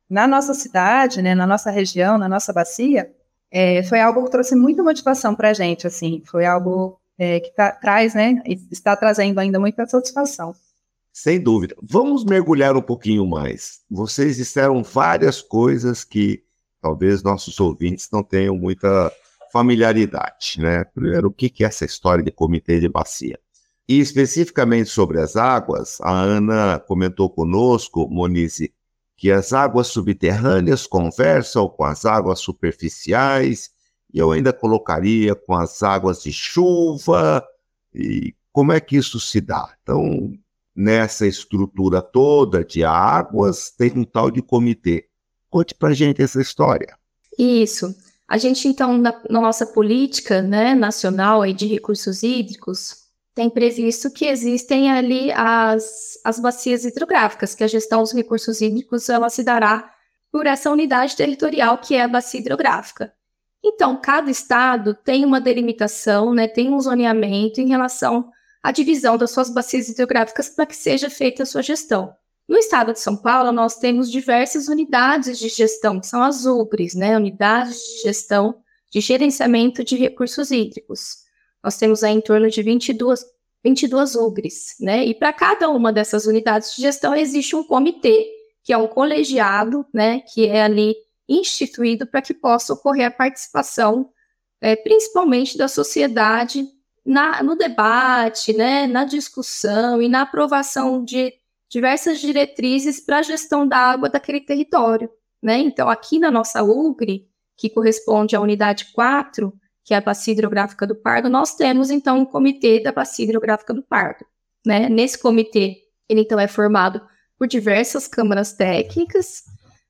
na 0.08 0.26
nossa 0.26 0.52
cidade, 0.54 1.22
né, 1.22 1.34
na 1.34 1.46
nossa 1.46 1.70
região, 1.70 2.18
na 2.18 2.28
nossa 2.28 2.52
bacia, 2.52 3.10
é, 3.56 3.84
foi 3.84 4.00
algo 4.00 4.24
que 4.24 4.32
trouxe 4.32 4.56
muita 4.56 4.82
motivação 4.82 5.32
para 5.32 5.50
a 5.50 5.54
gente, 5.54 5.86
assim, 5.86 6.20
foi 6.26 6.44
algo 6.44 6.98
é, 7.16 7.38
que 7.38 7.54
tá, 7.54 7.70
traz, 7.70 8.12
né, 8.12 8.42
está 8.68 8.96
trazendo 8.96 9.38
ainda 9.38 9.60
muita 9.60 9.86
satisfação. 9.86 10.52
Sem 11.12 11.40
dúvida. 11.40 11.76
Vamos 11.80 12.24
mergulhar 12.24 12.76
um 12.76 12.82
pouquinho 12.82 13.24
mais. 13.24 13.82
Vocês 13.88 14.38
disseram 14.38 14.82
várias 14.82 15.40
coisas 15.40 16.02
que 16.02 16.42
talvez 16.82 17.22
nossos 17.22 17.60
ouvintes 17.60 18.08
não 18.12 18.24
tenham 18.24 18.56
muita 18.56 19.12
familiaridade, 19.52 20.56
né? 20.58 20.82
Primeiro, 20.82 21.28
o 21.28 21.32
que 21.32 21.62
é 21.62 21.68
essa 21.68 21.84
história 21.84 22.24
de 22.24 22.32
comitê 22.32 22.80
de 22.80 22.88
bacia? 22.88 23.38
E 23.88 24.00
especificamente 24.00 24.90
sobre 24.90 25.20
as 25.20 25.36
águas, 25.36 26.00
a 26.00 26.10
Ana 26.10 26.80
comentou 26.80 27.30
conosco, 27.30 28.08
Monize, 28.10 28.73
que 29.16 29.30
as 29.30 29.52
águas 29.52 29.88
subterrâneas 29.88 30.86
conversam 30.86 31.68
com 31.68 31.84
as 31.84 32.04
águas 32.04 32.40
superficiais, 32.40 33.70
e 34.12 34.18
eu 34.18 34.32
ainda 34.32 34.52
colocaria 34.52 35.34
com 35.34 35.54
as 35.54 35.82
águas 35.82 36.22
de 36.22 36.32
chuva, 36.32 37.44
e 37.94 38.34
como 38.52 38.72
é 38.72 38.80
que 38.80 38.96
isso 38.96 39.18
se 39.18 39.40
dá? 39.40 39.74
Então, 39.82 40.32
nessa 40.74 41.26
estrutura 41.26 42.02
toda 42.02 42.64
de 42.64 42.84
águas, 42.84 43.70
tem 43.70 43.92
um 43.96 44.04
tal 44.04 44.30
de 44.30 44.42
comitê. 44.42 45.08
Conte 45.48 45.74
para 45.74 45.94
gente 45.94 46.20
essa 46.20 46.40
história. 46.40 46.96
Isso. 47.38 47.94
A 48.26 48.38
gente, 48.38 48.66
então, 48.66 48.96
na, 48.98 49.20
na 49.28 49.40
nossa 49.40 49.66
política 49.66 50.42
né, 50.42 50.74
nacional 50.74 51.42
aí 51.42 51.52
de 51.52 51.66
recursos 51.66 52.22
hídricos, 52.22 53.03
tem 53.34 53.50
previsto 53.50 54.10
que 54.10 54.26
existem 54.26 54.90
ali 54.90 55.32
as, 55.32 56.18
as 56.24 56.38
bacias 56.38 56.84
hidrográficas, 56.84 57.54
que 57.54 57.64
a 57.64 57.68
gestão 57.68 58.00
dos 58.00 58.12
recursos 58.12 58.60
hídricos 58.60 59.08
ela 59.08 59.28
se 59.28 59.42
dará 59.42 59.92
por 60.30 60.46
essa 60.46 60.70
unidade 60.70 61.16
territorial 61.16 61.78
que 61.78 61.96
é 61.96 62.02
a 62.02 62.08
bacia 62.08 62.40
hidrográfica. 62.40 63.12
Então, 63.62 64.00
cada 64.00 64.30
estado 64.30 64.94
tem 64.94 65.24
uma 65.24 65.40
delimitação, 65.40 66.32
né, 66.32 66.46
tem 66.46 66.72
um 66.72 66.78
zoneamento 66.78 67.60
em 67.60 67.68
relação 67.68 68.30
à 68.62 68.70
divisão 68.70 69.16
das 69.16 69.32
suas 69.32 69.50
bacias 69.50 69.88
hidrográficas 69.88 70.50
para 70.50 70.66
que 70.66 70.76
seja 70.76 71.10
feita 71.10 71.42
a 71.42 71.46
sua 71.46 71.62
gestão. 71.62 72.14
No 72.46 72.56
estado 72.56 72.92
de 72.92 73.00
São 73.00 73.16
Paulo, 73.16 73.50
nós 73.50 73.76
temos 73.78 74.10
diversas 74.10 74.68
unidades 74.68 75.38
de 75.38 75.48
gestão, 75.48 75.98
que 75.98 76.06
são 76.06 76.22
as 76.22 76.44
UBRES, 76.44 76.94
né, 76.94 77.16
Unidades 77.16 77.78
de 77.78 78.02
Gestão 78.02 78.56
de 78.92 79.00
Gerenciamento 79.00 79.82
de 79.82 79.96
Recursos 79.96 80.50
Hídricos 80.50 81.23
nós 81.64 81.78
temos 81.78 82.04
aí 82.04 82.12
em 82.12 82.20
torno 82.20 82.50
de 82.50 82.62
22, 82.62 83.24
22 83.64 84.14
UGRs, 84.16 84.76
né? 84.78 85.02
E 85.06 85.14
para 85.14 85.32
cada 85.32 85.70
uma 85.70 85.90
dessas 85.90 86.26
unidades 86.26 86.76
de 86.76 86.82
gestão 86.82 87.14
existe 87.14 87.56
um 87.56 87.64
comitê, 87.64 88.30
que 88.62 88.70
é 88.70 88.76
um 88.76 88.86
colegiado, 88.86 89.86
né? 89.92 90.20
Que 90.20 90.46
é 90.46 90.62
ali 90.62 90.94
instituído 91.26 92.06
para 92.06 92.20
que 92.20 92.34
possa 92.34 92.74
ocorrer 92.74 93.06
a 93.06 93.10
participação, 93.10 94.10
é, 94.60 94.76
principalmente 94.76 95.56
da 95.56 95.66
sociedade 95.66 96.68
na, 97.02 97.42
no 97.42 97.56
debate, 97.56 98.52
né? 98.52 98.86
Na 98.86 99.06
discussão 99.06 100.02
e 100.02 100.08
na 100.08 100.20
aprovação 100.20 101.02
de 101.02 101.32
diversas 101.70 102.20
diretrizes 102.20 103.00
para 103.00 103.20
a 103.20 103.22
gestão 103.22 103.66
da 103.66 103.78
água 103.78 104.10
daquele 104.10 104.40
território, 104.42 105.08
né? 105.42 105.56
Então, 105.60 105.88
aqui 105.88 106.18
na 106.18 106.30
nossa 106.30 106.62
UGRE, 106.62 107.26
que 107.56 107.70
corresponde 107.70 108.36
à 108.36 108.40
unidade 108.40 108.92
4, 108.92 109.50
que 109.84 109.92
é 109.92 109.98
a 109.98 110.00
Bacia 110.00 110.32
Hidrográfica 110.32 110.86
do 110.86 110.94
Pardo, 110.94 111.28
nós 111.28 111.54
temos 111.54 111.90
então 111.90 112.18
um 112.20 112.24
comitê 112.24 112.80
da 112.80 112.90
Bacia 112.90 113.24
Hidrográfica 113.24 113.74
do 113.74 113.82
Pardo. 113.82 114.24
Né? 114.66 114.88
Nesse 114.88 115.18
comitê, 115.18 115.82
ele 116.08 116.22
então 116.22 116.40
é 116.40 116.48
formado 116.48 117.00
por 117.38 117.46
diversas 117.46 118.08
câmaras 118.08 118.54
técnicas. 118.54 119.42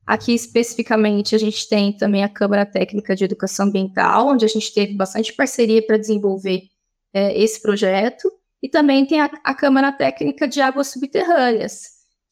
Aqui 0.04 0.34
especificamente 0.34 1.34
a 1.34 1.38
gente 1.38 1.68
tem 1.68 1.96
também 1.96 2.24
a 2.24 2.28
Câmara 2.28 2.66
Técnica 2.66 3.14
de 3.14 3.24
Educação 3.24 3.66
Ambiental, 3.66 4.28
onde 4.28 4.44
a 4.44 4.48
gente 4.48 4.74
teve 4.74 4.94
bastante 4.94 5.32
parceria 5.32 5.84
para 5.86 5.96
desenvolver 5.96 6.62
é, 7.12 7.40
esse 7.40 7.62
projeto, 7.62 8.30
e 8.60 8.68
também 8.68 9.06
tem 9.06 9.20
a, 9.20 9.30
a 9.44 9.54
Câmara 9.54 9.92
Técnica 9.92 10.48
de 10.48 10.60
Águas 10.60 10.88
Subterrâneas, 10.88 11.82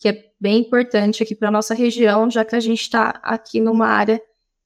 que 0.01 0.09
é 0.09 0.25
bem 0.41 0.61
importante 0.61 1.23
aqui 1.23 1.35
para 1.35 1.49
a 1.49 1.53
nossa 1.53 1.75
região, 1.75 2.29
já 2.29 2.45
que 2.45 2.57
a 2.57 2.61
gente 2.61 2.81
está 2.81 3.21
aqui 3.23 3.61
numa 3.61 3.87
área 3.87 4.21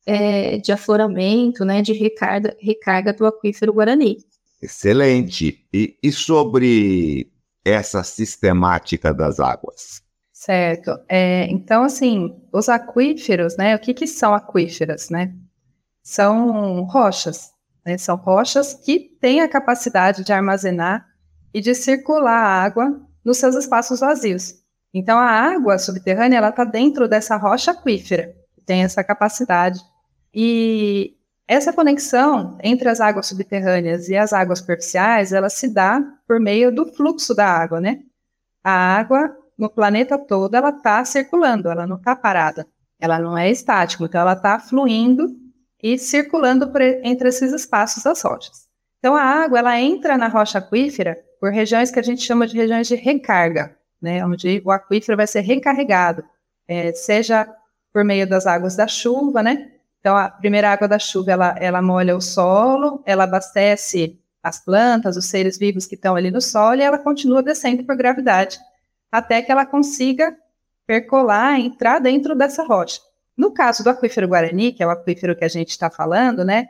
é, 0.07 0.59
de 0.59 0.71
afloramento, 0.71 1.65
né, 1.65 1.83
de 1.83 1.93
recarga, 1.93 2.57
recarga 2.61 3.13
do 3.13 3.27
aquífero 3.27 3.73
Guarani. 3.73 4.19
Excelente. 4.63 5.67
E, 5.73 5.99
e 6.03 6.13
sobre 6.13 7.31
essa 7.65 8.03
sistemática 8.05 9.13
das 9.13 9.41
águas? 9.41 10.01
Certo. 10.33 10.97
É, 11.09 11.47
então, 11.51 11.83
assim, 11.83 12.41
os 12.53 12.69
aquíferos, 12.69 13.57
né? 13.57 13.75
O 13.75 13.79
que, 13.79 13.93
que 13.93 14.07
são 14.07 14.33
aquíferos, 14.33 15.11
né? 15.11 15.35
São 16.03 16.85
rochas, 16.85 17.51
né? 17.85 17.99
São 17.99 18.17
rochas 18.17 18.75
que 18.75 19.01
têm 19.21 19.41
a 19.41 19.49
capacidade 19.49 20.23
de 20.23 20.33
armazenar 20.33 21.05
e 21.53 21.61
de 21.61 21.75
circular 21.75 22.45
a 22.45 22.63
água 22.63 23.01
nos 23.25 23.39
seus 23.39 23.57
espaços 23.57 24.01
vazios. 24.01 24.55
Então, 24.95 25.19
a 25.19 25.29
água 25.29 25.79
subterrânea, 25.79 26.39
ela 26.39 26.51
está 26.51 26.65
dentro 26.65 27.09
dessa 27.09 27.37
rocha 27.37 27.73
aquífera, 27.73 28.35
que 28.55 28.61
tem 28.61 28.85
essa 28.85 29.03
capacidade 29.03 29.81
e 30.35 31.17
essa 31.49 31.73
conexão 31.73 32.59
entre 32.63 32.89
as 32.89 33.01
águas 33.01 33.27
subterrâneas 33.27 34.09
e 34.09 34.17
as 34.17 34.33
águas 34.33 34.59
superficiais, 34.59 35.33
ela 35.33 35.49
se 35.49 35.73
dá 35.73 36.03
por 36.27 36.41
meio 36.41 36.75
do 36.75 36.93
fluxo 36.93 37.35
da 37.35 37.47
água, 37.47 37.81
né? 37.81 38.01
A 38.65 38.99
água 38.99 39.37
no 39.57 39.71
planeta 39.71 40.19
todo, 40.19 40.55
ela 40.55 40.71
está 40.71 41.05
circulando, 41.05 41.71
ela 41.71 41.87
não 41.87 41.97
está 41.97 42.17
parada, 42.17 42.67
ela 42.99 43.19
não 43.19 43.39
é 43.39 43.51
estática, 43.51 44.05
então 44.05 44.21
ela 44.21 44.33
está 44.33 44.59
fluindo 44.59 45.29
e 45.83 45.97
circulando 45.97 46.71
por, 46.71 46.83
entre 46.83 47.29
esses 47.29 47.53
espaços 47.53 48.03
das 48.03 48.21
rochas. 48.23 48.67
Então 48.99 49.15
a 49.15 49.23
água, 49.23 49.61
ela 49.61 49.81
entra 49.81 50.19
na 50.19 50.27
rocha 50.27 50.59
aquífera 50.59 51.17
por 51.41 51.53
regiões 51.53 51.91
que 51.91 52.01
a 52.01 52.03
gente 52.03 52.23
chama 52.23 52.47
de 52.47 52.57
regiões 52.57 52.89
de 52.89 52.97
recarga, 52.97 53.77
né? 54.03 54.25
Onde 54.27 54.61
o 54.65 54.71
aquífero 54.73 55.17
vai 55.17 55.29
ser 55.29 55.43
recarregado, 55.43 56.25
é, 56.67 56.93
seja 56.93 57.49
por 57.93 58.05
meio 58.05 58.29
das 58.29 58.47
águas 58.47 58.75
da 58.75 58.89
chuva, 58.89 59.43
né? 59.43 59.76
Então, 60.07 60.17
a 60.17 60.31
primeira 60.31 60.71
água 60.71 60.87
da 60.87 61.01
chuva, 61.01 61.33
ela, 61.33 61.57
ela 61.59 61.83
molha 61.83 62.17
o 62.17 62.21
solo, 62.21 63.03
ela 63.05 63.25
abastece 63.25 64.17
as 64.41 64.65
plantas, 64.65 65.17
os 65.17 65.27
seres 65.27 65.59
vivos 65.59 65.85
que 65.85 65.97
estão 65.97 66.15
ali 66.15 66.31
no 66.31 66.41
solo, 66.41 66.77
e 66.77 66.83
ela 66.83 66.97
continua 66.97 67.43
descendo 67.43 67.83
por 67.83 67.97
gravidade, 67.97 68.57
até 69.11 69.43
que 69.43 69.51
ela 69.51 69.67
consiga 69.67 70.33
percolar, 70.87 71.59
entrar 71.59 71.99
dentro 71.99 72.37
dessa 72.37 72.63
rocha. 72.63 73.01
No 73.37 73.51
caso 73.51 73.83
do 73.83 73.91
aquífero 73.91 74.29
Guarani, 74.29 74.73
que 74.73 74.81
é 74.81 74.87
o 74.87 74.91
aquífero 74.91 75.35
que 75.35 75.45
a 75.45 75.49
gente 75.49 75.71
está 75.71 75.91
falando, 75.91 76.45
né, 76.45 76.69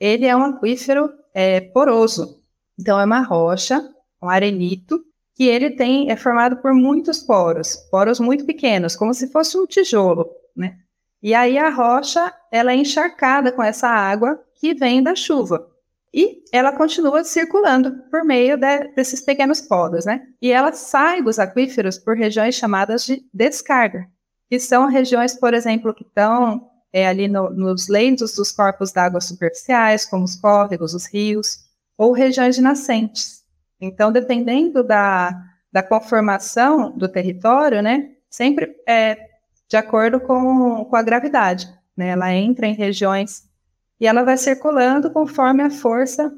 ele 0.00 0.26
é 0.26 0.34
um 0.34 0.42
aquífero 0.42 1.12
é, 1.32 1.60
poroso. 1.60 2.42
Então, 2.76 2.98
é 2.98 3.04
uma 3.04 3.20
rocha, 3.20 3.88
um 4.20 4.28
arenito, 4.28 5.00
que 5.36 5.44
ele 5.44 5.70
tem, 5.70 6.10
é 6.10 6.16
formado 6.16 6.56
por 6.56 6.74
muitos 6.74 7.22
poros, 7.22 7.76
poros 7.88 8.18
muito 8.18 8.44
pequenos, 8.44 8.96
como 8.96 9.14
se 9.14 9.30
fosse 9.30 9.56
um 9.56 9.64
tijolo, 9.64 10.28
né? 10.56 10.80
E 11.24 11.32
aí 11.32 11.56
a 11.56 11.70
rocha, 11.70 12.34
ela 12.52 12.72
é 12.72 12.76
encharcada 12.76 13.50
com 13.50 13.62
essa 13.62 13.88
água 13.88 14.38
que 14.56 14.74
vem 14.74 15.02
da 15.02 15.14
chuva. 15.14 15.66
E 16.12 16.42
ela 16.52 16.70
continua 16.70 17.24
circulando 17.24 17.92
por 18.10 18.22
meio 18.22 18.58
de, 18.58 18.88
desses 18.88 19.22
pequenos 19.22 19.62
poros, 19.62 20.04
né? 20.04 20.26
E 20.40 20.52
ela 20.52 20.70
sai 20.74 21.22
dos 21.22 21.38
aquíferos 21.38 21.96
por 21.96 22.14
regiões 22.14 22.54
chamadas 22.54 23.06
de 23.06 23.24
descarga, 23.32 24.06
que 24.50 24.60
são 24.60 24.86
regiões, 24.86 25.34
por 25.34 25.54
exemplo, 25.54 25.94
que 25.94 26.04
estão 26.04 26.68
é, 26.92 27.08
ali 27.08 27.26
no, 27.26 27.48
nos 27.48 27.88
leitos 27.88 28.34
dos 28.34 28.52
corpos 28.52 28.92
d'água 28.92 29.22
superficiais, 29.22 30.04
como 30.04 30.24
os 30.24 30.36
córregos, 30.36 30.92
os 30.92 31.06
rios, 31.06 31.64
ou 31.96 32.12
regiões 32.12 32.54
de 32.54 32.60
nascentes. 32.60 33.42
Então, 33.80 34.12
dependendo 34.12 34.84
da, 34.84 35.32
da 35.72 35.82
conformação 35.82 36.90
do 36.90 37.08
território, 37.08 37.80
né, 37.80 38.10
sempre 38.28 38.76
é, 38.86 39.33
de 39.68 39.76
acordo 39.76 40.20
com, 40.20 40.84
com 40.84 40.96
a 40.96 41.02
gravidade. 41.02 41.66
Né? 41.96 42.08
Ela 42.08 42.32
entra 42.32 42.66
em 42.66 42.74
regiões 42.74 43.44
e 44.00 44.06
ela 44.06 44.22
vai 44.22 44.36
circulando 44.36 45.10
conforme 45.10 45.62
a 45.62 45.70
força 45.70 46.32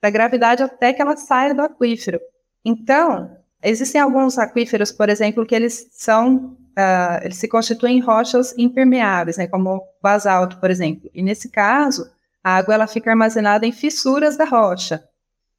da 0.00 0.10
gravidade 0.10 0.62
até 0.62 0.92
que 0.92 1.00
ela 1.00 1.16
saia 1.16 1.54
do 1.54 1.62
aquífero. 1.62 2.20
Então, 2.64 3.36
existem 3.62 4.00
alguns 4.00 4.38
aquíferos, 4.38 4.90
por 4.90 5.08
exemplo, 5.08 5.46
que 5.46 5.54
eles 5.54 5.86
são, 5.92 6.56
uh, 6.76 7.22
eles 7.22 7.36
se 7.36 7.48
constituem 7.48 7.98
em 7.98 8.00
rochas 8.00 8.56
impermeáveis, 8.58 9.36
né, 9.36 9.46
como 9.46 9.82
basalto, 10.02 10.58
por 10.58 10.70
exemplo. 10.70 11.08
E 11.14 11.22
nesse 11.22 11.48
caso, 11.48 12.10
a 12.42 12.56
água 12.56 12.74
ela 12.74 12.86
fica 12.86 13.10
armazenada 13.10 13.64
em 13.64 13.72
fissuras 13.72 14.36
da 14.36 14.44
rocha. 14.44 15.04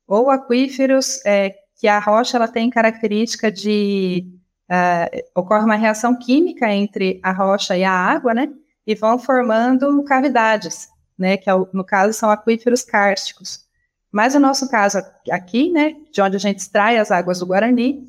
Ou 0.06 0.30
aquíferos 0.30 1.26
é, 1.26 1.56
que 1.80 1.88
a 1.88 2.00
rocha 2.00 2.36
ela 2.36 2.48
tem 2.48 2.70
característica 2.70 3.50
de 3.50 4.28
uh, 4.74 5.24
ocorre 5.36 5.64
uma 5.64 5.76
reação 5.76 6.18
química 6.18 6.72
entre 6.74 7.20
a 7.22 7.32
rocha 7.32 7.78
e 7.78 7.84
a 7.84 7.92
água, 7.92 8.34
né? 8.34 8.50
E 8.86 8.96
vão 8.96 9.20
formando 9.20 10.04
cavidades, 10.04 10.90
né? 11.18 11.38
Que 11.38 11.50
é 11.50 11.54
no 11.72 11.84
caso 11.84 12.14
são 12.14 12.32
aquíferos 12.32 12.84
kársticos. 12.84 13.60
Mas 14.12 14.36
o 14.36 14.40
nosso 14.40 14.70
caso 14.70 15.00
aqui, 15.32 15.72
né? 15.72 15.96
De 16.12 16.22
onde 16.22 16.36
a 16.36 16.40
gente 16.40 16.60
extrai 16.60 16.98
as 16.98 17.12
águas 17.12 17.40
do 17.40 17.46
Guarani, 17.46 18.06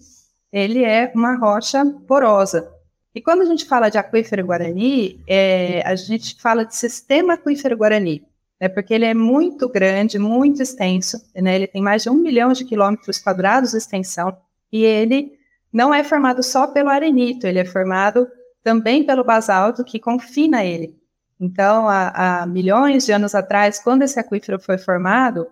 ele 0.50 0.84
é 0.84 1.12
uma 1.14 1.36
rocha 1.36 1.84
porosa. 2.06 2.72
E 3.14 3.20
quando 3.20 3.42
a 3.42 3.44
gente 3.44 3.64
fala 3.64 3.88
de 3.88 3.98
aquífero 3.98 4.44
Guarani, 4.44 5.20
é, 5.28 5.82
a 5.86 5.94
gente 5.94 6.40
fala 6.40 6.64
de 6.64 6.74
sistema 6.74 7.34
aquífero 7.34 7.76
Guarani, 7.76 8.26
né, 8.60 8.68
porque 8.68 8.92
ele 8.92 9.04
é 9.04 9.14
muito 9.14 9.68
grande, 9.68 10.18
muito 10.18 10.60
extenso, 10.60 11.16
né, 11.32 11.54
ele 11.54 11.68
tem 11.68 11.80
mais 11.80 12.02
de 12.02 12.10
um 12.10 12.14
milhão 12.14 12.52
de 12.52 12.64
quilômetros 12.64 13.20
quadrados 13.20 13.70
de 13.70 13.76
extensão, 13.76 14.36
e 14.72 14.82
ele 14.82 15.32
não 15.74 15.92
é 15.92 16.04
formado 16.04 16.40
só 16.40 16.68
pelo 16.68 16.88
arenito, 16.88 17.48
ele 17.48 17.58
é 17.58 17.64
formado 17.64 18.28
também 18.62 19.04
pelo 19.04 19.24
basalto 19.24 19.84
que 19.84 19.98
confina 19.98 20.64
ele. 20.64 20.96
Então, 21.38 21.88
há, 21.88 22.42
há 22.42 22.46
milhões 22.46 23.04
de 23.04 23.12
anos 23.12 23.34
atrás, 23.34 23.80
quando 23.80 24.02
esse 24.02 24.18
aquífero 24.20 24.60
foi 24.60 24.78
formado, 24.78 25.48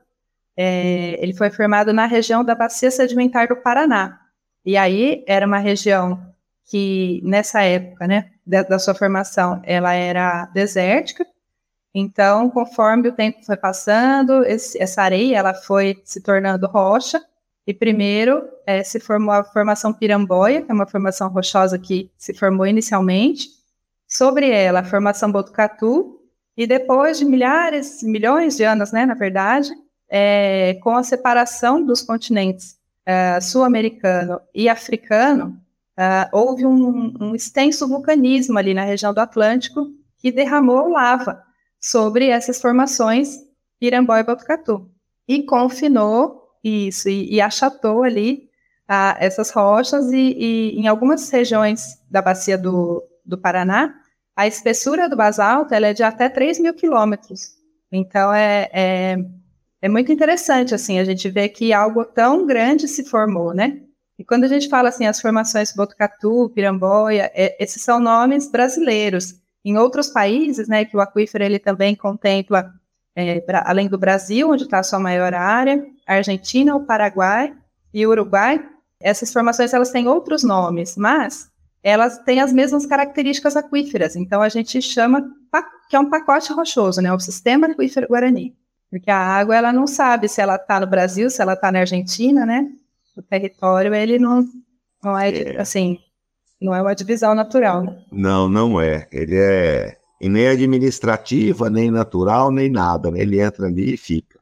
é, 0.56 1.16
ele 1.20 1.34
foi 1.34 1.50
formado 1.50 1.92
na 1.92 2.06
região 2.06 2.44
da 2.44 2.54
bacia 2.54 2.88
sedimentar 2.88 3.48
do 3.48 3.56
Paraná. 3.56 4.20
E 4.64 4.76
aí 4.76 5.24
era 5.26 5.44
uma 5.44 5.58
região 5.58 6.24
que, 6.66 7.20
nessa 7.24 7.62
época, 7.62 8.06
né, 8.06 8.30
da, 8.46 8.62
da 8.62 8.78
sua 8.78 8.94
formação, 8.94 9.60
ela 9.64 9.92
era 9.92 10.46
desértica. 10.46 11.26
Então, 11.92 12.48
conforme 12.48 13.08
o 13.08 13.12
tempo 13.12 13.44
foi 13.44 13.56
passando, 13.56 14.44
esse, 14.44 14.80
essa 14.80 15.02
areia 15.02 15.36
ela 15.36 15.52
foi 15.52 16.00
se 16.04 16.22
tornando 16.22 16.68
rocha. 16.68 17.20
E 17.66 17.72
primeiro 17.72 18.42
é, 18.66 18.82
se 18.82 18.98
formou 18.98 19.34
a 19.34 19.44
formação 19.44 19.92
Piramboia, 19.92 20.62
que 20.62 20.70
é 20.70 20.74
uma 20.74 20.86
formação 20.86 21.28
rochosa 21.28 21.78
que 21.78 22.10
se 22.16 22.34
formou 22.34 22.66
inicialmente. 22.66 23.48
Sobre 24.08 24.50
ela, 24.50 24.80
a 24.80 24.84
formação 24.84 25.30
Botucatu. 25.30 26.20
E 26.56 26.66
depois 26.66 27.18
de 27.18 27.24
milhares, 27.24 28.02
milhões 28.02 28.56
de 28.56 28.64
anos, 28.64 28.92
né, 28.92 29.06
na 29.06 29.14
verdade, 29.14 29.70
é, 30.08 30.74
com 30.82 30.90
a 30.90 31.02
separação 31.02 31.82
dos 31.84 32.02
continentes 32.02 32.76
uh, 33.08 33.40
sul-americano 33.40 34.40
e 34.54 34.68
africano, 34.68 35.58
uh, 35.98 36.28
houve 36.36 36.66
um, 36.66 37.14
um, 37.18 37.34
extenso 37.34 37.88
vulcanismo 37.88 38.58
ali 38.58 38.74
na 38.74 38.84
região 38.84 39.14
do 39.14 39.20
Atlântico 39.20 39.90
que 40.18 40.30
derramou 40.30 40.90
lava 40.90 41.42
sobre 41.80 42.28
essas 42.28 42.60
formações 42.60 43.38
Irambó 43.80 44.16
e 44.16 44.22
Botucatu 44.22 44.88
e 45.26 45.42
confinou 45.42 46.41
isso 46.62 47.08
e, 47.08 47.34
e 47.34 47.40
achatou 47.40 48.02
ali 48.02 48.48
uh, 48.90 49.16
essas 49.18 49.50
rochas 49.50 50.12
e, 50.12 50.36
e, 50.38 50.80
em 50.80 50.86
algumas 50.86 51.28
regiões 51.30 51.98
da 52.10 52.22
bacia 52.22 52.56
do, 52.58 53.02
do 53.24 53.38
Paraná 53.38 53.94
a 54.34 54.46
espessura 54.46 55.08
do 55.08 55.16
basalto 55.16 55.74
é 55.74 55.92
de 55.92 56.02
até 56.02 56.28
3 56.28 56.58
mil 56.58 56.72
quilômetros. 56.72 57.50
Então 57.90 58.32
é, 58.32 58.68
é 58.72 59.16
é 59.82 59.88
muito 59.88 60.12
interessante, 60.12 60.76
assim, 60.76 61.00
a 61.00 61.04
gente 61.04 61.28
ver 61.28 61.48
que 61.48 61.72
algo 61.72 62.04
tão 62.04 62.46
grande 62.46 62.86
se 62.86 63.04
formou, 63.04 63.52
né? 63.52 63.80
E 64.16 64.24
quando 64.24 64.44
a 64.44 64.48
gente 64.48 64.68
fala, 64.68 64.90
assim, 64.90 65.06
as 65.06 65.20
formações 65.20 65.74
Botucatu, 65.74 66.52
Piramboia, 66.54 67.32
é, 67.34 67.56
esses 67.62 67.82
são 67.82 67.98
nomes 67.98 68.48
brasileiros. 68.48 69.34
Em 69.64 69.76
outros 69.76 70.08
países, 70.08 70.68
né, 70.68 70.84
que 70.84 70.96
o 70.96 71.00
aquífero, 71.00 71.42
ele 71.42 71.58
também 71.58 71.96
contempla, 71.96 72.72
é, 73.14 73.40
pra, 73.40 73.62
além 73.66 73.88
do 73.88 73.98
Brasil, 73.98 74.50
onde 74.50 74.64
está 74.64 74.78
a 74.78 74.82
sua 74.82 74.98
maior 74.98 75.34
área, 75.34 75.84
a 76.06 76.14
Argentina, 76.14 76.74
o 76.74 76.84
Paraguai 76.84 77.54
e 77.92 78.06
o 78.06 78.10
Uruguai, 78.10 78.64
essas 79.00 79.32
formações, 79.32 79.74
elas 79.74 79.90
têm 79.90 80.08
outros 80.08 80.42
nomes, 80.42 80.96
mas 80.96 81.50
elas 81.82 82.18
têm 82.18 82.40
as 82.40 82.52
mesmas 82.52 82.86
características 82.86 83.56
aquíferas. 83.56 84.16
Então, 84.16 84.40
a 84.40 84.48
gente 84.48 84.80
chama 84.80 85.28
que 85.90 85.96
é 85.96 86.00
um 86.00 86.08
pacote 86.08 86.50
rochoso, 86.52 87.02
né, 87.02 87.12
o 87.12 87.20
sistema 87.20 87.66
aquífero 87.66 88.08
Guarani. 88.08 88.56
Porque 88.90 89.10
a 89.10 89.18
água, 89.18 89.56
ela 89.56 89.72
não 89.72 89.86
sabe 89.86 90.28
se 90.28 90.40
ela 90.40 90.56
está 90.56 90.80
no 90.80 90.86
Brasil, 90.86 91.28
se 91.28 91.40
ela 91.40 91.54
está 91.54 91.72
na 91.72 91.80
Argentina, 91.80 92.46
né? 92.46 92.66
O 93.16 93.22
território, 93.22 93.94
ele 93.94 94.18
não, 94.18 94.46
não 95.02 95.18
é, 95.18 95.30
é, 95.30 95.60
assim, 95.60 95.98
não 96.60 96.74
é 96.74 96.80
uma 96.80 96.94
divisão 96.94 97.34
natural, 97.34 97.82
né? 97.82 98.02
Não, 98.10 98.48
não 98.48 98.80
é. 98.80 99.08
Ele 99.10 99.36
é 99.36 99.96
nem 100.28 100.48
administrativa, 100.48 101.68
nem 101.68 101.90
natural, 101.90 102.50
nem 102.50 102.70
nada. 102.70 103.10
Né? 103.10 103.20
Ele 103.20 103.40
entra 103.40 103.66
ali 103.66 103.94
e 103.94 103.96
fica. 103.96 104.38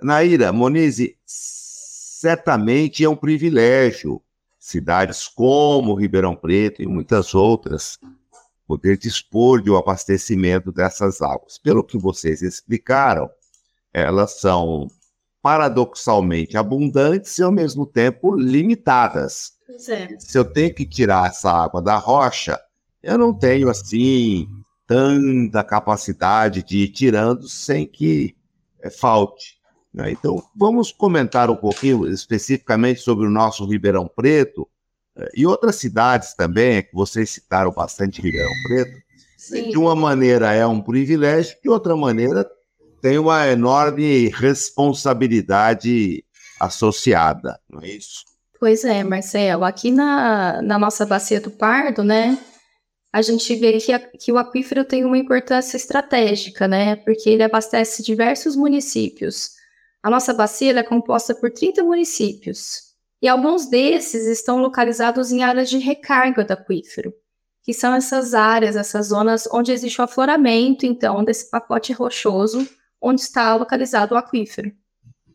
Naira, 0.00 0.52
Monize, 0.52 1.16
certamente 1.24 3.04
é 3.04 3.08
um 3.08 3.16
privilégio 3.16 4.20
cidades 4.58 5.26
como 5.26 5.94
Ribeirão 5.94 6.36
Preto 6.36 6.82
e 6.82 6.86
muitas 6.86 7.34
outras 7.34 7.98
poder 8.66 8.96
dispor 8.96 9.60
de 9.60 9.70
um 9.70 9.76
abastecimento 9.76 10.70
dessas 10.70 11.20
águas. 11.20 11.58
Pelo 11.58 11.84
que 11.84 11.98
vocês 11.98 12.42
explicaram, 12.42 13.28
elas 13.92 14.40
são 14.40 14.88
paradoxalmente 15.42 16.56
abundantes 16.56 17.36
e 17.38 17.42
ao 17.42 17.50
mesmo 17.50 17.84
tempo 17.84 18.34
limitadas. 18.34 19.52
É. 19.88 20.16
Se 20.18 20.38
eu 20.38 20.44
tenho 20.44 20.72
que 20.72 20.86
tirar 20.86 21.28
essa 21.28 21.50
água 21.50 21.82
da 21.82 21.96
rocha, 21.96 22.58
eu 23.02 23.18
não 23.18 23.34
tenho 23.34 23.68
assim 23.68 24.48
tanta 24.92 25.64
capacidade 25.64 26.62
de 26.62 26.80
ir 26.80 26.88
tirando 26.88 27.48
sem 27.48 27.86
que 27.86 28.36
é, 28.82 28.90
falte. 28.90 29.56
Né? 29.92 30.12
Então, 30.12 30.42
vamos 30.54 30.92
comentar 30.92 31.50
um 31.50 31.56
pouquinho 31.56 32.06
especificamente 32.06 33.00
sobre 33.00 33.26
o 33.26 33.30
nosso 33.30 33.64
Ribeirão 33.64 34.06
Preto 34.06 34.68
eh, 35.16 35.30
e 35.34 35.46
outras 35.46 35.76
cidades 35.76 36.34
também, 36.34 36.82
que 36.82 36.92
vocês 36.92 37.30
citaram 37.30 37.70
bastante 37.70 38.20
Ribeirão 38.20 38.52
Preto. 38.64 39.02
Sim. 39.38 39.70
De 39.70 39.78
uma 39.78 39.96
maneira 39.96 40.52
é 40.52 40.66
um 40.66 40.80
privilégio, 40.80 41.56
de 41.62 41.70
outra 41.70 41.96
maneira 41.96 42.46
tem 43.00 43.18
uma 43.18 43.48
enorme 43.48 44.28
responsabilidade 44.28 46.22
associada, 46.60 47.58
não 47.68 47.80
é 47.80 47.88
isso? 47.88 48.24
Pois 48.60 48.84
é, 48.84 49.02
Marcelo. 49.02 49.64
Aqui 49.64 49.90
na, 49.90 50.62
na 50.62 50.78
nossa 50.78 51.04
bacia 51.04 51.40
do 51.40 51.50
Pardo, 51.50 52.04
né, 52.04 52.38
a 53.12 53.20
gente 53.20 53.54
vê 53.54 53.78
que, 53.78 53.92
a, 53.92 53.98
que 53.98 54.32
o 54.32 54.38
aquífero 54.38 54.84
tem 54.84 55.04
uma 55.04 55.18
importância 55.18 55.76
estratégica, 55.76 56.66
né, 56.66 56.96
porque 56.96 57.28
ele 57.28 57.42
abastece 57.42 58.02
diversos 58.02 58.56
municípios. 58.56 59.50
A 60.02 60.08
nossa 60.08 60.32
bacia 60.32 60.72
é 60.72 60.82
composta 60.82 61.34
por 61.34 61.50
30 61.50 61.84
municípios, 61.84 62.92
e 63.20 63.28
alguns 63.28 63.66
desses 63.66 64.26
estão 64.26 64.58
localizados 64.58 65.30
em 65.30 65.42
áreas 65.42 65.68
de 65.68 65.78
recarga 65.78 66.42
do 66.44 66.52
aquífero, 66.52 67.14
que 67.62 67.72
são 67.72 67.94
essas 67.94 68.34
áreas, 68.34 68.74
essas 68.74 69.08
zonas 69.08 69.46
onde 69.52 69.70
existe 69.70 70.00
o 70.00 70.04
afloramento, 70.04 70.86
então, 70.86 71.22
desse 71.22 71.50
pacote 71.50 71.92
rochoso 71.92 72.66
onde 73.00 73.20
está 73.20 73.54
localizado 73.54 74.14
o 74.14 74.18
aquífero. 74.18 74.72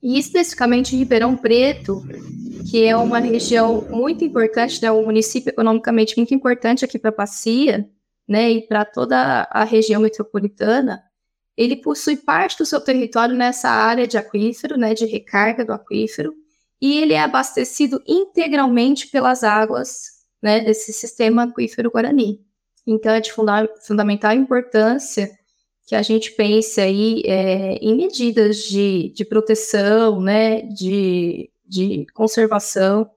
E 0.02 0.18
especificamente 0.20 0.96
Ribeirão 0.96 1.36
Preto, 1.36 2.04
que 2.70 2.84
é 2.84 2.96
uma 2.96 3.20
região 3.20 3.82
muito 3.90 4.24
importante, 4.24 4.82
né, 4.82 4.92
um 4.92 5.06
município 5.06 5.50
economicamente 5.50 6.16
muito 6.18 6.34
importante 6.34 6.86
aqui 6.86 7.00
para 7.00 7.10
a 7.10 7.16
Bacia, 7.16 7.90
né, 8.28 8.52
e 8.52 8.68
para 8.68 8.84
toda 8.84 9.48
a 9.50 9.64
região 9.64 10.02
metropolitana, 10.02 11.02
ele 11.56 11.76
possui 11.76 12.18
parte 12.18 12.58
do 12.58 12.66
seu 12.66 12.80
território 12.80 13.36
nessa 13.36 13.70
área 13.70 14.06
de 14.06 14.18
aquífero, 14.18 14.78
né, 14.78 14.94
de 14.94 15.06
recarga 15.06 15.66
do 15.66 15.74
aquífero, 15.74 16.34
e 16.80 17.02
ele 17.02 17.14
é 17.14 17.20
abastecido 17.20 18.02
integralmente 18.08 19.08
pelas 19.08 19.44
águas 19.44 20.18
né, 20.42 20.60
desse 20.60 20.94
sistema 20.94 21.44
aquífero 21.44 21.90
Guarani. 21.90 22.46
Então, 22.86 23.12
é 23.12 23.20
de 23.20 23.34
funda 23.34 23.68
fundamental 23.82 24.34
importância 24.34 25.30
que 25.88 25.95
a 25.95 26.02
gente 26.02 26.34
pense 26.34 26.82
aí 26.82 27.23
é, 27.26 27.76
em 27.76 27.95
medidas 27.95 28.58
de, 28.58 29.10
de 29.15 29.23
proteção, 29.23 30.19
né, 30.19 30.63
de, 30.63 31.50
de 31.65 32.06
conservação 32.13 33.10